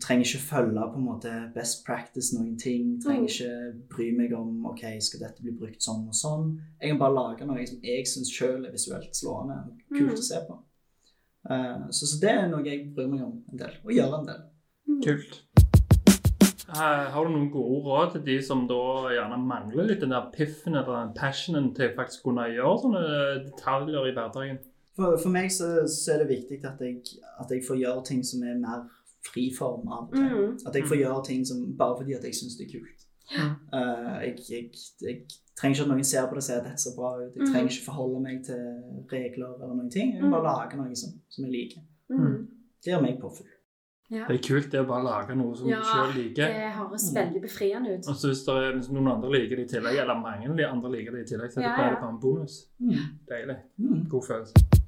Trenger 0.00 0.24
ikke 0.26 0.42
følge 0.50 0.86
på 0.92 0.98
en 0.98 1.04
måte 1.06 1.32
best 1.54 1.84
practice 1.86 2.34
noen 2.36 2.56
ting. 2.58 3.00
Trenger 3.02 3.20
Mm. 3.20 3.28
ikke 3.30 3.88
bry 3.94 4.08
meg 4.16 4.32
om 4.36 4.66
ok, 4.66 4.82
skal 5.00 5.20
dette 5.20 5.42
bli 5.42 5.52
brukt 5.52 5.80
sånn 5.82 6.06
og 6.08 6.14
sånn. 6.14 6.58
Jeg 6.80 6.90
kan 6.90 6.98
bare 6.98 7.14
lage 7.14 7.46
noe 7.46 7.66
som 7.66 7.78
jeg 7.82 8.06
syns 8.06 8.32
sjøl 8.32 8.66
er 8.66 8.72
visuelt 8.72 9.14
slående 9.14 9.58
og 9.66 9.78
kult 9.96 10.10
Mm. 10.10 10.18
å 10.18 10.22
se 10.30 10.40
på. 10.48 10.58
Uh, 11.50 11.86
så, 11.90 12.04
så 12.06 12.20
det 12.20 12.30
er 12.30 12.48
noe 12.48 12.64
jeg 12.64 12.94
bryr 12.94 13.08
meg 13.08 13.22
om 13.24 13.42
en 13.52 13.58
del, 13.58 13.72
og 13.84 13.92
gjør 13.96 14.18
en 14.18 14.26
del. 14.26 14.42
Kult. 15.04 15.40
Eh, 16.70 17.06
Har 17.10 17.24
du 17.24 17.30
noen 17.32 17.50
gode 17.50 17.80
råd 17.86 18.12
til 18.12 18.22
de 18.28 18.36
som 18.46 18.66
da 18.70 18.76
gjerne 19.10 19.38
mangler 19.42 19.88
litt 19.88 20.00
den 20.04 20.12
der 20.14 20.28
piffen 20.34 20.76
eller 20.78 21.00
den 21.06 21.14
passionen 21.16 21.72
til 21.74 21.90
faktisk 21.96 22.22
kunne 22.28 22.44
gjøre 22.52 22.82
sånne 22.84 23.02
detaljer 23.48 24.06
i 24.06 24.12
hverdagen? 24.14 24.58
For, 24.94 25.16
for 25.16 25.30
meg 25.34 25.50
så, 25.50 25.86
så 25.90 26.14
er 26.14 26.22
det 26.24 26.28
viktig 26.36 26.60
at 26.68 26.78
jeg, 26.84 27.00
at 27.40 27.50
jeg 27.50 27.64
får 27.66 27.80
gjøre 27.80 28.04
ting 28.06 28.22
som 28.26 28.42
er 28.46 28.58
mer 28.60 28.84
friform 29.28 29.88
av 29.92 30.08
og 30.08 30.14
til. 30.16 30.24
Mm. 30.32 30.58
At 30.66 30.74
jeg 30.74 30.88
får 30.88 30.96
gjøre 31.02 31.24
ting 31.26 31.46
som, 31.46 31.76
bare 31.78 31.96
fordi 32.00 32.12
at 32.16 32.24
jeg 32.24 32.34
syns 32.40 32.56
det 32.58 32.66
er 32.68 32.72
kult. 32.78 33.06
Ja. 33.30 33.46
Uh, 33.74 34.16
jeg, 34.24 34.32
jeg, 34.50 34.70
jeg 35.06 35.16
trenger 35.60 35.76
ikke 35.76 35.84
at 35.86 35.90
noen 35.92 36.04
ser 36.08 36.24
på 36.26 36.34
det 36.34 36.42
og 36.42 36.46
sier 36.48 36.58
at 36.58 36.66
dette 36.66 36.82
ser 36.82 36.96
bra 36.96 37.10
ut. 37.20 37.30
Jeg 37.36 37.42
Mm. 37.46 37.52
trenger 37.52 37.70
ikke 37.70 37.84
forholde 37.90 38.20
meg 38.26 38.42
til 38.48 38.62
regler 39.12 39.52
eller 39.62 39.74
noen 39.76 39.90
ting. 39.92 40.14
Jeg 40.16 40.30
bare 40.32 40.42
lage 40.48 40.76
noe 40.80 40.96
som, 40.96 41.12
som 41.28 41.44
jeg 41.46 41.52
liker. 41.52 41.82
Mm. 42.10 42.46
Det 42.84 42.90
gjør 42.94 43.02
meg 43.06 43.20
påfyll. 43.22 43.46
Ja. 44.10 44.24
Det 44.26 44.34
er 44.40 44.42
kult 44.42 44.72
det 44.72 44.80
å 44.82 44.86
bare 44.88 45.04
lage 45.06 45.36
noe 45.38 45.54
som 45.54 45.68
Ja, 45.70 45.76
du 45.78 45.86
sjøl 45.86 46.08
liker. 46.16 46.48
Det 46.50 46.70
høres 46.74 47.04
veldig 47.14 47.42
befriende 47.44 47.92
ut. 47.94 48.08
Og 48.10 48.16
så 48.18 48.32
hvis, 48.32 48.40
det 48.42 48.56
er, 48.58 48.72
hvis 48.80 48.88
noen 48.90 49.06
andre 49.12 49.30
liker 49.36 49.60
det 49.60 49.68
i 49.68 49.70
tillegg, 49.76 50.00
eller 50.02 50.18
mange 50.18 50.66
andre 50.66 50.90
liker 50.96 51.14
det 51.14 51.20
i 51.22 51.28
tillegg, 51.30 51.52
så 51.54 51.60
er 51.60 51.62
det 51.62 51.70
Ja, 51.70 51.76
bare 52.00 52.08
en 52.10 52.18
bonus. 52.24 52.56
Mm. 52.82 52.96
Deilig. 53.30 53.56
Mm. 53.78 54.00
God 54.10 54.26
følelse. 54.26 54.79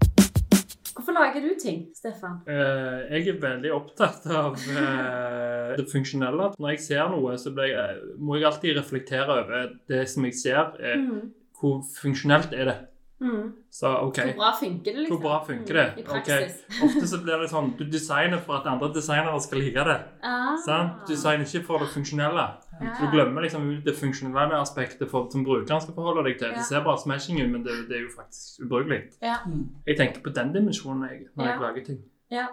Hvorfor 0.95 1.13
lager 1.17 1.41
du 1.41 1.55
ting, 1.63 1.87
Stefan? 1.97 2.41
Uh, 2.47 3.01
jeg 3.15 3.29
er 3.33 3.41
veldig 3.41 3.73
opptatt 3.73 4.27
av 4.29 4.57
uh, 4.59 5.73
det 5.79 5.87
funksjonelle. 5.93 6.51
Når 6.59 6.75
jeg 6.75 6.81
ser 6.85 7.09
noe, 7.13 7.37
så 7.41 7.53
jeg, 7.57 7.99
må 8.19 8.37
jeg 8.37 8.49
alltid 8.51 8.77
reflektere 8.77 9.39
over 9.45 9.73
det 9.89 10.05
som 10.13 10.25
jeg 10.29 10.35
ser. 10.41 10.75
Eh, 10.81 10.99
Mm. 11.03 11.31
hvor 11.61 11.83
funksjonelt 12.03 12.53
er 12.53 12.65
det? 12.65 12.79
Mm. 13.23 13.53
Så 13.71 13.87
okay. 14.03 14.33
Hvor 14.33 14.43
bra 14.43 14.53
funker 14.61 14.85
det, 14.93 14.99
liksom? 14.99 15.17
Hvor 15.17 15.23
bra 15.29 15.45
funker 15.47 15.75
det? 15.79 15.85
Mm, 15.95 15.99
I 16.01 16.03
praksis. 16.09 16.57
Okay. 16.67 16.81
Ofte 16.87 17.07
så 17.09 17.21
blir 17.23 17.39
det 17.41 17.51
sånn 17.53 17.69
du 17.79 17.85
designer 17.87 18.41
for 18.43 18.59
at 18.59 18.67
andre 18.67 18.89
designere 18.95 19.41
skal 19.45 19.63
like 19.63 19.85
det. 19.87 19.99
Ah. 20.27 20.57
Sant? 20.67 21.05
Du 21.07 21.13
designer 21.15 21.47
ikke 21.47 21.63
for 21.69 21.85
det 21.85 21.93
funksjonelle. 21.95 22.47
Ja. 22.83 22.95
Så 22.97 23.07
du 23.07 23.15
glemmer 23.15 23.45
liksom 23.45 23.69
det 23.87 23.95
funksjonelle 23.99 24.59
aspektet 24.61 25.11
for, 25.11 25.29
som 25.33 25.45
brukeren 25.45 25.83
skal 25.85 25.95
forholde 25.95 26.25
deg 26.29 26.41
til. 26.41 26.51
Ja. 26.53 26.59
Det 26.59 26.67
ser 26.69 26.85
bare 26.85 27.01
smashing 27.03 27.43
ut, 27.43 27.51
men 27.51 27.63
det, 27.67 27.77
det 27.89 27.99
er 27.99 28.03
jo 28.07 28.11
faktisk 28.17 28.65
ubrukelig. 28.65 29.03
Ja. 29.23 29.39
Mm. 29.47 29.69
Jeg 29.87 29.97
tenker 30.01 30.25
på 30.25 30.35
den 30.35 30.55
dimensjonen 30.57 31.09
jeg, 31.11 31.27
når 31.37 31.51
jeg 31.51 31.65
lager 31.67 31.89
ting. 31.93 32.03
ja. 32.31 32.51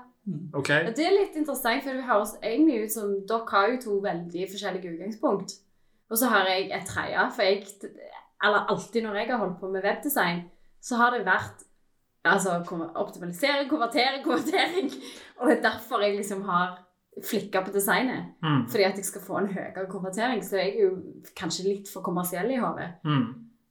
Okay. 0.53 0.91
Det 0.93 1.01
er 1.01 1.15
litt 1.15 1.37
interessant, 1.39 1.81
for 1.81 1.95
det 1.95 2.05
høres 2.05 2.35
egentlig 2.43 2.83
ut 2.83 2.93
som 2.93 3.13
dere 3.29 3.49
har 3.49 3.71
jo 3.71 3.77
to 3.81 3.95
veldig 4.03 4.43
forskjellige 4.51 4.91
utgangspunkt. 4.93 5.55
Og 6.09 6.19
så 6.21 6.29
har 6.29 6.49
jeg 6.49 6.67
et 6.75 6.85
tredje. 6.85 7.23
For 7.35 7.47
jeg, 7.47 7.63
eller 8.43 8.69
alltid 8.73 9.05
når 9.05 9.15
jeg 9.19 9.31
har 9.31 9.41
holdt 9.41 9.57
på 9.61 9.71
med 9.73 9.85
webdesign, 9.85 10.43
så 10.81 10.99
har 11.01 11.15
det 11.15 11.25
vært 11.25 11.65
altså, 12.23 12.59
optimalisering, 12.95 13.69
konvertering, 13.69 14.23
konvertering. 14.23 14.91
Og 15.39 15.49
det 15.49 15.57
er 15.57 15.65
derfor 15.65 16.03
jeg 16.03 16.15
liksom 16.17 16.43
har 16.49 16.77
flikka 17.23 17.61
på 17.65 17.71
designet. 17.73 18.33
Mm. 18.43 18.67
Fordi 18.69 18.83
at 18.83 18.95
jeg 18.97 19.05
skal 19.05 19.21
få 19.21 19.37
en 19.39 19.47
høyere 19.53 19.85
konvertering. 19.89 20.41
Så 20.43 20.57
jeg 20.57 20.75
er 20.77 20.81
jo 20.89 20.97
kanskje 21.35 21.63
litt 21.67 21.87
for 21.91 22.01
kommersiell 22.01 22.49
i 22.51 22.57
hodet. 22.61 22.89
Mm. 23.05 23.27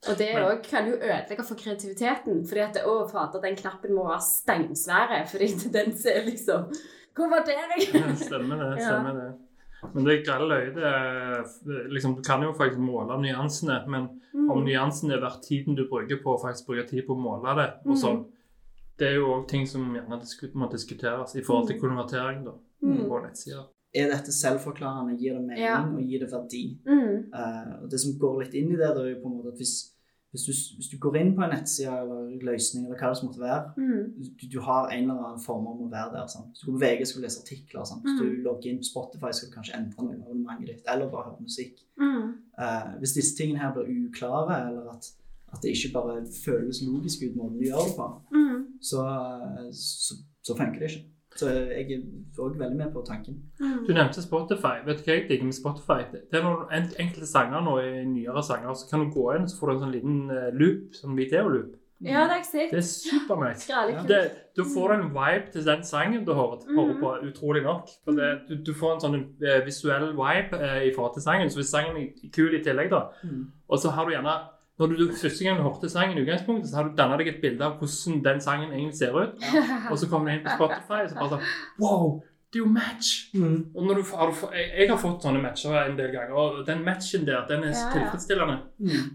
Og 0.08 0.16
det 0.18 0.34
Men- 0.34 0.62
kan 0.62 0.86
jo 0.86 0.94
ødelegge 0.94 1.44
for 1.44 1.54
kreativiteten. 1.54 2.46
Fordi 2.46 2.60
at 2.60 2.76
å, 2.86 3.08
fader, 3.10 3.40
den 3.40 3.56
knappen 3.56 3.94
må 3.94 4.04
være 4.08 4.20
steinsvære. 4.22 5.26
Fordi 5.28 5.46
den 5.78 5.92
ser 5.96 6.24
liksom 6.24 6.70
Konvertering! 7.18 8.16
Stemmer 8.16 8.56
det. 8.62 8.82
Stemmer 8.86 9.12
det. 9.14 9.32
Men 9.94 10.04
det 10.04 10.24
grelle 10.26 10.54
øyet 10.54 10.74
det 10.74 11.90
liksom, 11.92 12.14
Du 12.16 12.22
kan 12.22 12.42
jo 12.42 12.52
faktisk 12.52 12.78
måle 12.82 13.18
nyansene, 13.22 13.84
men 13.88 14.08
Mm. 14.34 14.50
om 14.50 14.60
nyansene 14.64 15.14
er 15.16 15.20
verdt 15.20 15.42
tiden 15.48 15.74
du 15.74 15.88
bruker 15.88 16.18
på 16.22 16.34
å 16.36 16.40
faktisk 16.42 16.66
bruke 16.68 16.86
tid 16.88 17.06
på 17.06 17.14
å 17.16 17.18
måle 17.18 17.54
det, 17.56 17.72
og 17.86 17.94
Mm. 17.96 17.96
sånn, 17.96 18.26
det 18.98 19.08
er 19.08 19.14
jo 19.14 19.26
òg 19.34 19.48
ting 19.48 19.66
som 19.66 19.94
gjerne 19.94 20.20
må 20.54 20.70
diskuteres 20.70 21.34
i 21.34 21.40
forhold 21.42 21.66
til 21.68 21.80
konvertering 21.80 22.44
da, 22.44 22.52
Mm. 22.82 23.08
på 23.08 23.20
nettsida. 23.24 23.66
Er 23.94 24.10
dette 24.10 24.32
selvforklarende? 24.32 25.18
Gir 25.18 25.34
det 25.34 25.42
mening, 25.42 25.58
Ja. 25.64 25.78
og 25.82 26.02
gir 26.04 26.18
det 26.20 26.30
verdi? 26.32 26.78
Mm. 26.86 27.32
Uh, 27.32 27.82
og 27.82 27.90
det 27.90 28.00
som 28.00 28.18
går 28.20 28.42
litt 28.44 28.54
inn 28.54 28.68
i 28.72 28.76
det, 28.76 28.90
det 28.94 29.02
er 29.04 29.14
jo 29.14 29.22
på 29.22 29.30
en 29.30 29.36
måte 29.38 29.48
at 29.48 29.56
hvis, 29.56 29.72
hvis, 30.30 30.44
du, 30.44 30.52
hvis 30.76 30.90
du 30.92 30.98
går 31.00 31.16
inn 31.16 31.34
på 31.34 31.42
en 31.42 31.50
nettside 31.50 31.88
eller 32.02 32.36
løsning, 32.44 32.84
eller 32.84 32.98
hva 33.00 33.08
det 33.08 33.16
som 33.16 33.28
måtte 33.30 33.40
være, 33.40 33.72
Mm. 33.80 34.12
du, 34.36 34.46
du 34.52 34.60
har 34.60 34.90
en 34.92 35.02
eller 35.10 35.24
annen 35.24 35.40
form 35.40 35.66
om 35.66 35.80
å 35.86 35.90
være 35.90 36.12
der. 36.12 36.26
Sant? 36.28 36.52
Hvis 36.52 36.60
du 36.60 36.66
går 36.70 36.76
på 36.78 36.84
VG 36.84 37.06
skal 37.06 37.20
du 37.22 37.26
lese 37.26 37.40
artikler. 37.42 37.84
Sant? 37.84 38.02
Hvis 38.04 38.20
Mm. 38.20 38.28
du 38.28 38.42
logger 38.44 38.66
inn 38.70 38.78
på 38.78 38.90
Spotify 38.92 39.30
skal 39.32 39.48
du 39.48 39.54
kanskje 39.56 39.76
endre 39.80 40.04
noe 40.04 40.14
av 40.14 40.20
abonnementet 40.20 40.66
ditt, 40.68 40.84
eller 40.86 41.08
bare 41.10 41.24
høre 41.30 41.40
musikk. 41.40 41.80
Mm. 41.98 42.34
Eh, 42.58 42.88
hvis 43.00 43.14
disse 43.16 43.36
tingene 43.36 43.58
her 43.58 43.72
blir 43.72 43.88
uklare, 44.10 44.68
eller 44.68 44.90
at, 44.92 45.04
at 45.52 45.62
det 45.62 45.72
ikke 45.74 45.92
bare 45.94 46.26
føles 46.44 46.82
logisk 46.84 47.22
ut 47.24 47.36
måten 47.36 47.58
du 47.58 47.64
gjør 47.64 47.88
det 47.88 47.96
på, 47.96 48.08
Mm. 48.36 48.66
så, 48.80 49.00
så, 49.72 50.14
så 50.44 50.54
funker 50.56 50.78
det 50.78 50.90
ikke. 50.92 51.04
Så 51.38 51.46
jeg 51.70 51.92
er 51.94 52.02
òg 52.42 52.56
veldig 52.58 52.76
med 52.80 52.92
på 52.92 53.02
tanken. 53.06 53.36
Mm. 53.60 53.84
Du 53.86 53.92
nevnte 53.94 54.22
Spotify. 54.24 54.80
Vet 54.86 54.98
du 54.98 55.04
hva 55.06 55.14
jeg 55.14 55.28
digger 55.28 55.44
med 55.46 55.54
Spotify? 55.54 56.00
Det 56.10 56.34
er 56.40 56.42
noen 56.42 56.64
en, 56.74 56.88
enkelte 56.98 57.28
sanger 57.30 57.62
nå 57.62 57.76
i 57.84 58.04
nyere 58.10 58.42
sanger, 58.42 58.74
så 58.74 58.88
kan 58.90 59.04
du 59.06 59.12
gå 59.14 59.28
inn 59.36 59.46
og 59.46 59.52
så 59.52 59.58
får 59.60 59.70
du 59.70 59.74
en 59.76 59.84
sånn 59.84 59.94
liten 59.94 60.16
eh, 60.34 60.48
loop, 60.58 60.96
sånn 60.98 61.14
videoloop. 61.18 61.76
Ja, 62.00 62.20
det 62.26 62.30
har 62.30 62.36
jeg 62.38 62.46
sett. 62.46 62.70
Det 62.70 62.78
er 62.78 62.86
supernice. 62.86 63.64
Ja. 63.70 64.18
Du 64.54 64.60
får 64.70 64.92
en 64.94 65.08
vibe 65.14 65.48
til 65.54 65.64
den 65.66 65.80
sangen 65.82 66.24
du 66.26 66.30
hører, 66.34 66.60
hører 66.68 66.92
Mhm. 66.94 67.00
på, 67.02 67.14
utrolig 67.30 67.62
nok. 67.64 67.88
For 68.04 68.12
det, 68.14 68.28
du, 68.48 68.54
du 68.62 68.72
får 68.74 68.94
en 68.94 69.00
sånn 69.00 69.16
eh, 69.42 69.64
visuell 69.66 70.12
vibe 70.14 70.60
eh, 70.62 70.84
i 70.90 70.92
forhold 70.94 71.14
til 71.16 71.22
sangen. 71.26 71.50
Så 71.50 71.58
hvis 71.58 71.70
sangen 71.74 71.96
er 71.98 72.30
kul 72.34 72.54
i 72.54 72.62
tillegg, 72.62 72.90
da, 72.90 73.08
Mm. 73.24 73.50
og 73.68 73.78
så 73.78 73.90
har 73.90 74.04
du 74.06 74.12
gjerne 74.14 74.36
Når 74.78 74.92
du 74.94 75.04
første 75.12 75.44
gang 75.44 75.58
du 75.58 75.64
hørte 75.66 75.88
sangen, 75.90 76.18
i 76.18 76.22
utgangspunktet, 76.22 76.70
så 76.70 76.76
har 76.78 76.88
du 76.88 76.96
danna 76.98 77.16
deg 77.18 77.28
et 77.32 77.40
bilde 77.42 77.64
av 77.66 77.80
hvordan 77.80 78.20
den 78.22 78.40
sangen 78.44 78.70
egentlig 78.72 78.94
ser 79.00 79.16
ut. 79.16 79.34
Og 79.90 79.98
så 79.98 80.06
kommer 80.10 80.30
du 80.30 80.36
inn 80.36 80.44
på 80.44 80.54
Spotify, 80.54 81.00
og 81.02 81.10
så 81.10 81.18
bare 81.18 81.30
sånn 81.32 81.46
Wow, 81.82 82.04
det 82.52 82.60
er 82.60 82.62
jo 82.62 82.70
match! 82.72 83.08
Mm. 83.34 83.56
Og 83.74 83.88
når 83.88 83.98
du, 83.98 84.02
har 84.16 84.30
du, 84.30 84.44
jeg, 84.54 84.68
jeg 84.78 84.90
har 84.92 85.00
fått 85.02 85.26
sånne 85.26 85.42
matcher 85.42 85.74
en 85.82 85.98
del 85.98 86.12
ganger, 86.14 86.34
og 86.38 86.60
den 86.68 86.84
matchen 86.86 87.26
der, 87.26 87.42
den 87.50 87.66
er 87.66 87.74
så 87.74 87.84
Ja, 87.84 87.88
ja. 87.88 87.94
tilfredsstillende. 87.98 88.58
Mm. 88.78 89.08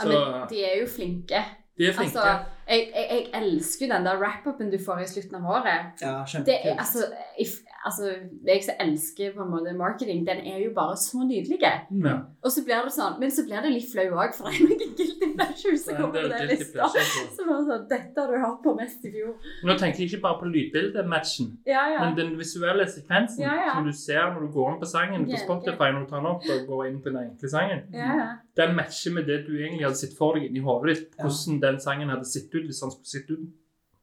Ja, 0.00 0.06
men 0.08 0.48
de 0.54 0.62
er 0.64 0.78
jo 0.80 0.86
flinke. 0.88 1.42
de 1.78 1.86
er 1.90 1.92
flinke. 1.92 2.24
Altså, 2.24 2.56
Jeg, 2.70 2.88
jeg, 2.94 3.06
jeg 3.10 3.42
elsker 3.42 3.86
jo 3.86 3.92
den 3.92 4.04
der 4.08 4.18
wrap-upen 4.22 4.72
du 4.72 4.78
får 4.86 5.04
i 5.04 5.08
slutten 5.12 5.36
av 5.36 5.50
året. 5.58 6.00
Ja, 6.00 6.24
Det 6.46 6.56
er, 6.64 6.78
altså, 6.80 7.04
if, 7.38 7.58
altså, 7.86 8.10
jeg 8.46 8.62
som 8.64 8.74
elsker 8.84 9.32
på 9.36 9.42
en 9.44 9.50
måte 9.52 9.72
marketing, 9.76 10.26
den 10.26 10.40
er 10.46 10.58
jo 10.64 10.70
bare 10.76 10.96
så 11.00 11.22
nydelig. 11.24 11.58
Ja. 11.62 12.14
Og 12.44 12.52
så 12.52 12.64
blir 12.66 12.84
det 12.86 12.92
sånn, 12.94 13.18
Men 13.20 13.30
så 13.30 13.44
blir 13.46 13.62
det 13.64 13.72
litt 13.72 13.88
flau 13.92 14.06
òg, 14.20 14.34
for 14.36 14.48
det 14.48 14.56
er 14.58 14.66
noen 14.68 14.94
guilty 14.98 15.28
pleasures 15.36 15.84
som 15.84 15.94
er 15.94 16.00
kommer 16.00 16.26
på 16.26 16.32
den 16.34 16.50
lista. 16.52 16.88
Som 17.36 17.52
er 17.54 17.62
sånn, 17.68 17.86
Dette 17.90 18.20
har 18.24 18.32
du 18.34 18.38
hørt 18.44 18.60
på 18.64 18.74
mest 18.78 19.04
i 19.08 19.12
fjor. 19.14 19.32
Nå 19.64 19.76
tenker 19.80 20.02
jeg 20.04 20.10
ikke 20.12 20.22
bare 20.26 20.40
på 20.42 20.50
lydbildematchen, 20.54 21.50
Ja, 21.66 21.84
ja. 21.94 22.02
men 22.04 22.16
den 22.18 22.34
visuelle 22.38 22.86
sekvensen 22.90 23.44
Ja, 23.44 23.54
ja. 23.66 23.72
som 23.74 23.86
du 23.88 23.92
ser 23.92 24.32
når 24.34 24.46
du 24.46 24.52
går 24.58 24.74
inn 24.74 24.80
på 24.82 24.90
sangen 24.90 25.26
på 25.30 25.40
Spotify 25.44 25.90
når 25.94 26.04
du 26.04 26.10
tar 26.12 26.20
den 26.24 26.30
opp 26.34 26.50
og 26.56 26.66
går 26.72 26.84
inn 26.90 27.00
på 27.02 27.10
den 27.12 27.22
enkle 27.24 27.48
sangen. 27.52 27.82
ja, 27.92 28.10
ja. 28.20 28.28
Den 28.56 28.74
matcher 28.76 29.14
med 29.14 29.24
det 29.30 29.46
du 29.46 29.54
egentlig 29.56 29.86
hadde 29.86 29.96
sett 29.96 30.16
for 30.18 30.34
deg 30.36 30.48
inni 30.50 30.60
hodet 30.60 30.96
ditt, 30.96 31.14
hvordan 31.20 31.60
den 31.62 31.80
sangen 31.80 32.10
hadde 32.12 32.26
sett 32.28 32.50
ut 32.54 32.66
hvis 32.66 32.80
han 32.84 32.90
skulle 32.92 33.12
sett 33.14 33.30
ut. 33.30 33.48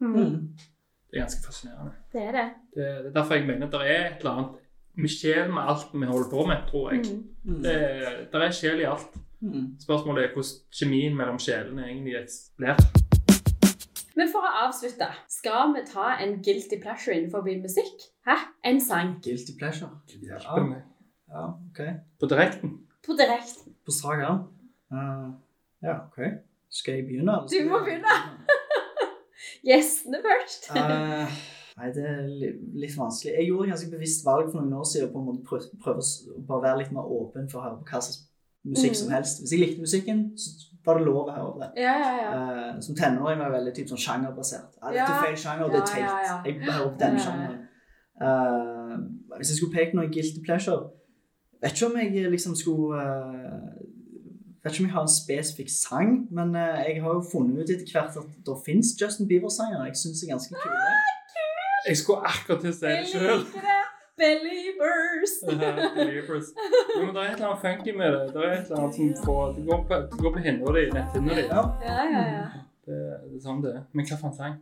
Mm. 0.01 0.53
Det 1.07 1.17
er 1.17 1.23
ganske 1.23 1.45
fascinerende. 1.45 1.91
Det 2.13 2.21
er 2.21 2.31
det. 2.31 2.47
Det, 2.75 2.87
det 3.03 3.05
er 3.05 3.13
derfor 3.19 3.35
jeg 3.35 3.47
mener 3.47 3.67
at 3.67 3.73
det 3.73 3.81
er 3.91 4.05
et 4.07 4.17
eller 4.17 4.31
annet 4.31 4.55
med 4.97 5.09
sjel 5.09 5.53
med 5.53 5.61
alt 5.61 5.93
vi 5.93 6.05
holder 6.05 6.29
på 6.29 6.45
med, 6.49 6.57
tror 6.69 6.91
jeg. 6.91 6.99
Mm. 7.05 7.53
Mm. 7.53 7.63
Det, 7.63 7.75
det 8.33 8.43
er 8.43 8.51
sjel 8.51 8.79
i 8.79 8.83
alt. 8.83 9.17
Mm. 9.39 9.67
Spørsmålet 9.81 10.23
er 10.23 10.33
hvordan 10.33 10.79
kjemien 10.79 11.17
mellom 11.17 11.39
sjelene 11.39 11.85
egentlig 11.85 12.25
blir. 12.57 12.81
Men 14.17 14.31
for 14.33 14.41
å 14.49 14.51
avslutte, 14.65 15.07
skal 15.29 15.75
vi 15.75 15.83
ta 15.85 16.15
en 16.25 16.39
guilty 16.45 16.79
pleasure 16.81 17.13
innenfor 17.13 17.45
musikk? 17.45 18.07
Hæ? 18.25 18.37
En 18.65 18.81
sang. 18.81 19.19
Guilty 19.23 19.53
pleasure. 19.59 19.91
Ja, 20.25 20.41
ja 21.29 21.43
ok. 21.69 21.81
På 22.19 22.25
direkten. 22.25 22.79
På 23.05 23.13
direkten. 23.13 23.77
På 23.85 23.93
Saga. 23.93 24.31
Uh, 24.91 25.37
ja, 25.85 25.99
ok. 26.07 26.17
Skal 26.69 26.93
jeg 26.97 27.05
begynne? 27.05 27.31
eller 27.31 27.47
Du 27.53 27.69
må 27.69 27.83
begynne. 27.85 28.17
Gjestene 29.65 30.19
først. 30.25 30.69
uh, 30.75 31.27
nei, 31.77 31.91
det 31.95 32.05
er 32.05 32.23
litt 32.77 32.95
vanskelig. 32.97 33.33
Jeg 33.37 33.47
gjorde 33.49 33.67
et 33.67 33.73
ganske 33.75 33.91
bevisst 33.91 34.25
valg 34.25 34.51
for 34.51 34.61
noen 34.61 34.73
år 34.79 34.87
siden 34.89 35.11
på 35.13 35.19
en 35.19 35.25
måte 35.31 35.43
prøve, 35.47 35.63
prøve 35.83 36.01
å 36.57 36.63
være 36.63 36.79
litt 36.83 36.91
mer 36.95 37.05
åpen 37.19 37.49
for 37.51 37.59
å 37.61 37.65
høre 37.67 37.77
på 37.81 37.91
hva 37.91 38.01
slags 38.01 38.23
musikk 38.67 38.95
som 38.95 39.07
Mm. 39.07 39.13
helst. 39.15 39.39
Hvis 39.41 39.51
jeg 39.53 39.59
likte 39.61 39.79
musikken, 39.85 40.23
så 40.37 40.49
var 40.85 40.97
det 40.97 41.05
lov 41.05 41.27
å 41.27 41.31
høre 41.35 41.51
på 41.53 41.59
det. 41.61 41.69
Ja, 41.83 41.93
ja, 41.99 42.11
ja. 42.23 42.31
Uh, 42.75 42.81
som 42.81 42.95
tenåring 42.95 43.39
var 43.39 43.45
jeg 43.51 43.55
veldig 43.59 43.73
typ, 43.75 43.87
sånn 43.91 44.01
sjangerbasert. 44.05 44.75
Ja, 44.81 44.91
dette 44.91 45.13
er 45.13 45.23
feil 45.25 45.37
sjanger, 45.43 45.71
det 45.71 45.81
er 45.81 45.87
teit. 45.87 46.45
Jeg 46.45 46.59
hører 46.65 46.89
på 46.91 46.99
denne 46.99 47.19
Ja, 47.19 47.23
ja, 47.23 47.23
ja. 47.23 47.25
sjangeren. 47.25 47.63
Uh, 48.17 49.37
hvis 49.37 49.49
jeg 49.51 49.57
skulle 49.59 49.75
peke 49.77 49.93
noe 49.95 50.09
guilty 50.09 50.41
pleasure 50.45 50.89
Vet 51.61 51.73
ikke 51.73 51.87
om 51.89 51.95
jeg 51.97 52.29
liksom 52.31 52.53
skulle 52.57 52.97
eh, 53.01 53.77
Vet 54.67 54.73
ikke 54.75 54.83
om 54.83 54.87
jeg 54.89 54.95
har 54.97 55.05
en 55.07 55.13
spesifikk 55.15 55.69
sang, 55.71 56.09
men 56.35 56.49
eh, 56.59 56.79
jeg 56.89 57.01
har 57.03 57.13
jo 57.15 57.21
funnet 57.31 57.61
ut 57.63 57.69
etter 57.71 57.93
hvert 57.93 58.17
at 58.19 58.31
det 58.49 58.55
fins 58.65 58.89
Justin 58.99 59.27
Bieber-sanger 59.29 59.85
jeg 59.87 59.95
syns 60.01 60.23
er 60.25 60.33
ganske 60.33 60.59
kule. 60.59 60.89
Jeg 61.87 61.97
skulle 62.01 62.19
akkurat 62.27 62.59
til 62.65 62.73
å 62.73 62.75
si 62.75 62.83
det 62.83 62.95
Jeg 62.97 63.07
sjøl. 63.13 63.37
liker 63.45 63.63
det. 63.69 63.77
Believers. 64.17 65.33
Men 65.47 67.13
det 67.15 67.21
er 67.21 67.27
et 67.29 67.33
eller 67.37 67.47
annet 67.47 67.61
funky 67.63 67.93
med 67.95 68.11
det. 68.15 68.23
Det 68.33 68.41
er 68.43 68.53
et 68.57 68.65
eller 68.71 68.79
annet 68.81 68.95
som 68.97 69.25
får 69.25 69.53
Det 69.55 69.65
går 69.69 69.83
på, 69.87 69.99
det 70.11 70.19
går 70.25 70.33
på 70.37 70.43
hinna 70.47 70.73
di, 70.77 70.83
netthinna 70.97 71.37
di. 71.37 71.43
Ja. 71.47 71.63
Ja, 71.85 71.99
ja, 72.15 72.23
ja. 72.33 72.45
Det, 72.87 72.97
det 72.97 73.37
er 73.37 73.43
sånn 73.45 73.61
det 73.63 73.71
er. 73.77 73.83
Men 73.93 74.09
hva 74.09 74.17
for 74.19 74.31
en 74.31 74.37
sang? 74.41 74.57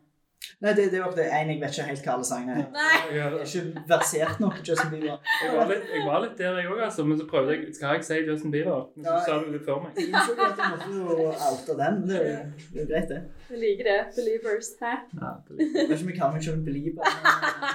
Nei, 0.63 0.71
det, 0.78 0.86
det 0.91 0.98
er 1.00 1.04
jo 1.04 1.12
det 1.15 1.26
ene. 1.36 1.54
jeg 1.54 1.62
vet 1.62 1.74
ikke 1.76 1.86
helt 1.89 2.06
hva 2.06 2.13
alle 2.15 2.26
sangene 2.28 2.54
er. 2.62 2.67
Nei. 2.74 3.00
Jeg, 3.12 3.24
har 3.24 3.34
ikke 3.43 3.84
versert 3.89 4.39
nok 4.39 4.60
Justin 4.67 4.91
Bieber. 4.93 5.17
jeg, 5.43 5.50
var 5.58 5.67
litt, 5.71 5.89
jeg 5.93 6.04
var 6.06 6.21
litt 6.24 6.38
der, 6.39 6.60
jeg 6.62 6.69
òg, 6.71 6.80
altså. 6.88 7.06
Men 7.10 7.19
så 7.19 7.28
prøvde 7.30 7.56
jeg 7.56 7.74
Skal 7.76 7.98
jeg 7.98 8.06
si 8.08 8.19
Justin 8.30 8.54
Bieber? 8.54 8.86
Men 8.95 9.10
så 9.10 9.17
sa 9.26 9.38
du 9.41 9.50
litt 9.52 9.65
før 9.67 9.82
meg. 9.84 10.00
Jeg 10.00 10.08
innså 10.13 10.38
at 10.48 10.62
jeg 10.62 10.71
måtte 10.71 10.88
jo 10.95 11.28
oute 11.50 11.78
den. 11.82 12.00
Det 12.10 12.21
er 12.21 12.32
jo, 12.32 12.39
det 12.78 12.88
greit, 12.93 13.12
det. 13.12 13.21
Jeg 13.52 13.62
liker 13.65 13.91
det. 13.91 14.00
Believers. 14.19 14.71
Hæ? 14.82 14.93
Ja, 15.21 15.34
det 15.50 15.60
Jeg 15.60 15.89
vet 15.89 15.95
ikke 15.98 16.08
om 16.08 16.12
jeg 16.13 16.19
kaller 16.21 16.38
meg 16.38 16.48
selv 16.48 16.58
en 16.58 16.65
belieber. 16.69 17.13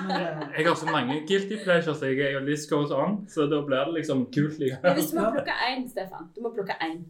Men, 0.08 0.10
men 0.10 0.56
jeg 0.56 0.68
har 0.70 0.80
så 0.84 0.90
mange 0.90 1.20
guilty 1.30 1.62
pleasures. 1.64 2.04
Jeg 2.06 2.26
er 2.26 2.36
jo 2.38 2.44
list 2.48 2.70
goes 2.72 2.94
on, 2.96 3.20
så 3.28 3.46
da 3.52 3.60
blir 3.66 3.84
det 3.90 3.98
liksom 4.00 4.26
kult 4.34 4.56
Men 4.58 4.66
likevel. 4.66 4.98
hvis 4.98 5.12
du 5.12 5.20
må 5.20 5.30
plukke 5.36 5.56
én, 5.68 5.88
Stefan. 5.92 6.30
Du 6.36 6.44
må 6.46 6.54
plukke 6.56 6.80
én. 6.88 7.02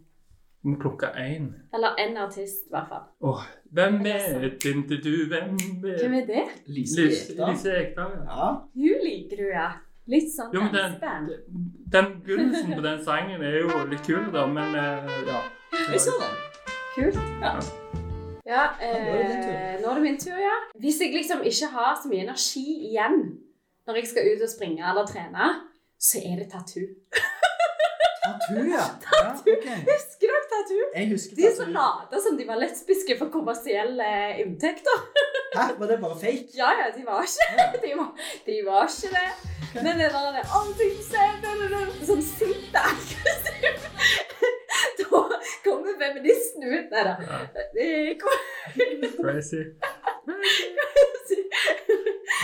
Vi 0.61 0.69
må 0.69 0.77
plukke 0.77 1.09
én. 1.17 1.47
Eller 1.73 1.95
en 2.03 2.17
artist, 2.21 2.67
i 2.67 2.73
hvert 2.73 2.89
fall. 2.89 3.05
Åh, 3.25 3.45
hvem 3.73 3.95
vet 4.05 4.65
ikke 4.65 4.99
du 5.01 5.13
hvem 5.31 5.55
Hvem 5.81 6.13
er 6.19 6.27
det? 6.27 6.43
Lise 6.69 7.07
Ekdal. 7.07 7.53
Lise 7.55 7.77
ja. 7.79 8.51
Hun 8.75 9.01
liker 9.07 9.41
du, 9.41 9.47
ja. 9.49 9.69
Litt 10.11 10.29
sånn 10.33 10.53
Jo, 10.53 10.65
men 10.65 10.73
den, 10.75 10.95
danseband. 11.01 11.31
den 11.93 12.07
begynnelsen 12.25 12.73
på 12.77 12.83
den 12.85 13.01
sangen 13.05 13.41
er 13.45 13.59
jo 13.61 13.83
litt 13.89 14.05
kul, 14.05 14.23
da, 14.33 14.45
men 14.49 14.75
eh, 14.75 15.11
ja. 15.29 15.41
Jeg 15.93 16.05
den. 16.21 16.37
Kult. 16.95 17.19
Ja. 17.41 17.53
Ja, 18.51 18.63
er 18.81 19.05
eh, 19.07 19.75
nå 19.79 19.91
er 19.91 19.99
det 19.99 20.03
min 20.03 20.17
tur, 20.19 20.37
ja. 20.41 20.57
Hvis 20.81 20.99
jeg 21.01 21.13
liksom 21.15 21.45
ikke 21.47 21.69
har 21.73 21.93
så 22.01 22.09
mye 22.11 22.25
energi 22.25 22.65
igjen 22.89 23.21
når 23.87 24.01
jeg 24.01 24.11
skal 24.11 24.27
ut 24.33 24.43
og 24.45 24.51
springe 24.51 24.89
eller 24.89 25.07
trene, 25.09 25.51
så 26.01 26.21
er 26.25 26.41
det 26.41 26.51
tattoo. 26.51 26.89
Tattoo, 28.31 28.63
ja. 28.71 28.83
ja 29.23 29.31
okay. 29.39 29.77
Husker 29.87 30.27
dere 30.31 30.41
tattoo? 30.51 30.87
Jeg 30.95 31.09
husker 31.11 31.35
De 31.35 31.49
som 31.55 31.65
tattoo. 31.65 31.77
lata 31.77 32.21
som 32.25 32.37
de 32.39 32.47
var 32.47 32.59
lesbiske 32.61 33.17
for 33.19 33.31
kommersielle 33.33 34.09
inntekter. 34.43 34.97
Hæ, 35.55 35.65
var 35.79 35.87
det 35.91 35.99
bare 36.01 36.19
fake? 36.19 36.47
Ja, 36.61 36.69
ja, 36.81 36.87
de 36.95 37.05
var 37.05 37.23
ikke 37.27 37.47
Ja. 37.57 37.67
De 37.85 37.91
var, 37.97 38.09
de 38.45 38.59
var 38.67 38.87
ikke 38.87 39.09
det. 39.17 39.29
Men 39.73 39.85
det 39.85 40.09
der 40.11 40.31
det, 40.35 40.43
det, 40.79 42.05
Sånn 42.07 42.23
sint 42.25 42.75
aggressiv. 42.75 43.85
Da 44.99 45.21
kommer 45.63 45.95
feministen 45.99 46.63
ut. 46.63 46.91
Nei 46.91 47.03
da. 47.07 47.13
Er 47.79 48.15
Crazy. 49.21 49.63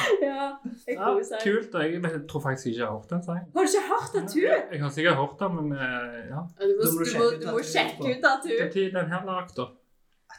Ja, 0.27 0.45
jeg 0.87 0.95
Ja, 0.97 1.07
kult. 1.43 1.75
og 1.75 1.81
Jeg 1.83 2.21
tror 2.29 2.39
faktisk 2.45 2.65
ikke 2.67 2.79
jeg 2.79 2.87
har 2.87 2.93
hørt 2.97 3.09
den 3.09 3.23
sangen. 3.23 3.45
Har 3.55 3.61
du 3.61 3.67
ikke 3.71 3.87
hørt 3.93 4.09
tattoo? 4.13 4.41
Jeg 4.71 4.79
har 4.83 4.89
sikkert 4.89 5.15
hørt 5.21 5.35
den, 5.41 5.51
men 5.57 5.67
eh, 5.71 6.21
ja. 6.33 6.41
Du 6.59 6.63
må, 6.77 6.83
du 6.85 6.91
må, 6.99 7.05
sjekke 7.11 7.27
ut 7.33 7.41
du 7.43 7.47
må 7.55 7.59
sjekke 7.73 8.07
ut 8.13 8.21
tattoo. 8.27 8.55
Når 8.61 8.67
er 8.85 8.91
den 9.01 9.09
her 9.15 9.21
lagd, 9.31 9.53
da? 9.59 9.65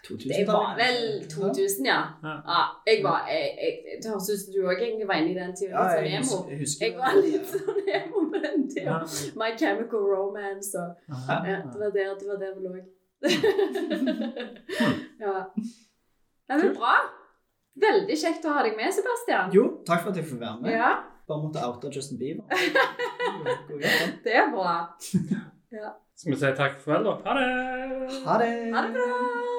2000 0.05 0.29
Det 0.39 0.47
var 0.47 0.77
vel 0.83 1.29
2000, 1.31 1.87
ja. 1.87 2.01
Ja. 2.23 2.29
ja 2.53 2.61
jeg 2.87 3.05
var, 3.05 3.27
jeg, 3.29 3.59
jeg, 3.63 3.73
det 4.03 4.11
høres 4.11 4.31
ut 4.33 4.39
som 4.45 4.53
du 4.55 4.59
òg 4.71 4.81
var 5.11 5.17
inne 5.21 5.31
i 5.33 5.35
den 5.41 5.53
tida. 5.59 5.73
Ja, 5.75 5.79
sånn 5.95 6.07
jeg 6.07 6.13
husker, 6.23 6.43
jeg 6.53 6.59
husker 6.63 6.83
Jeg 6.87 6.93
var 6.99 7.13
litt 7.25 7.47
sånn 7.53 7.81
emo 7.99 8.19
på 8.33 8.39
den 8.47 8.59
tida. 8.73 8.91
Ja. 8.95 8.99
My 9.41 9.49
Chemical 9.61 10.03
Romance 10.15 10.71
og 10.79 10.89
ja, 11.09 11.15
Det 11.73 11.79
var 11.83 11.91
der 11.97 12.07
det 12.21 12.27
var 12.31 12.39
der 12.43 12.51
vi 12.57 12.61
lå. 12.67 12.71
ja. 15.25 15.35
Det 16.49 16.55
var 16.63 16.71
bra. 16.81 16.97
Veldig 17.79 18.17
kjekt 18.19 18.47
å 18.49 18.57
ha 18.57 18.65
deg 18.67 18.75
med, 18.79 18.91
Sebastian. 18.95 19.53
Jo, 19.55 19.69
takk 19.87 20.03
for 20.03 20.11
at 20.13 20.19
jeg 20.21 20.27
fikk 20.29 20.41
være 20.43 20.59
med. 20.65 20.75
Ja, 20.75 20.91
Bare 21.29 21.43
måtte 21.45 21.61
oute 21.61 21.91
Justin 21.93 22.17
Bieber. 22.19 22.45
Det 24.25 24.33
er 24.33 24.49
bra. 24.53 24.79
Skal 26.19 26.33
vi 26.33 26.39
si 26.41 26.53
takk 26.57 26.81
for 26.83 26.97
vel, 26.97 27.05
da? 27.05 27.19
Ha 27.27 27.35
det! 27.37 27.49
Ha 28.25 28.39
det. 28.41 28.53
Ha 28.73 28.87
det 28.87 28.95
bra. 28.97 29.58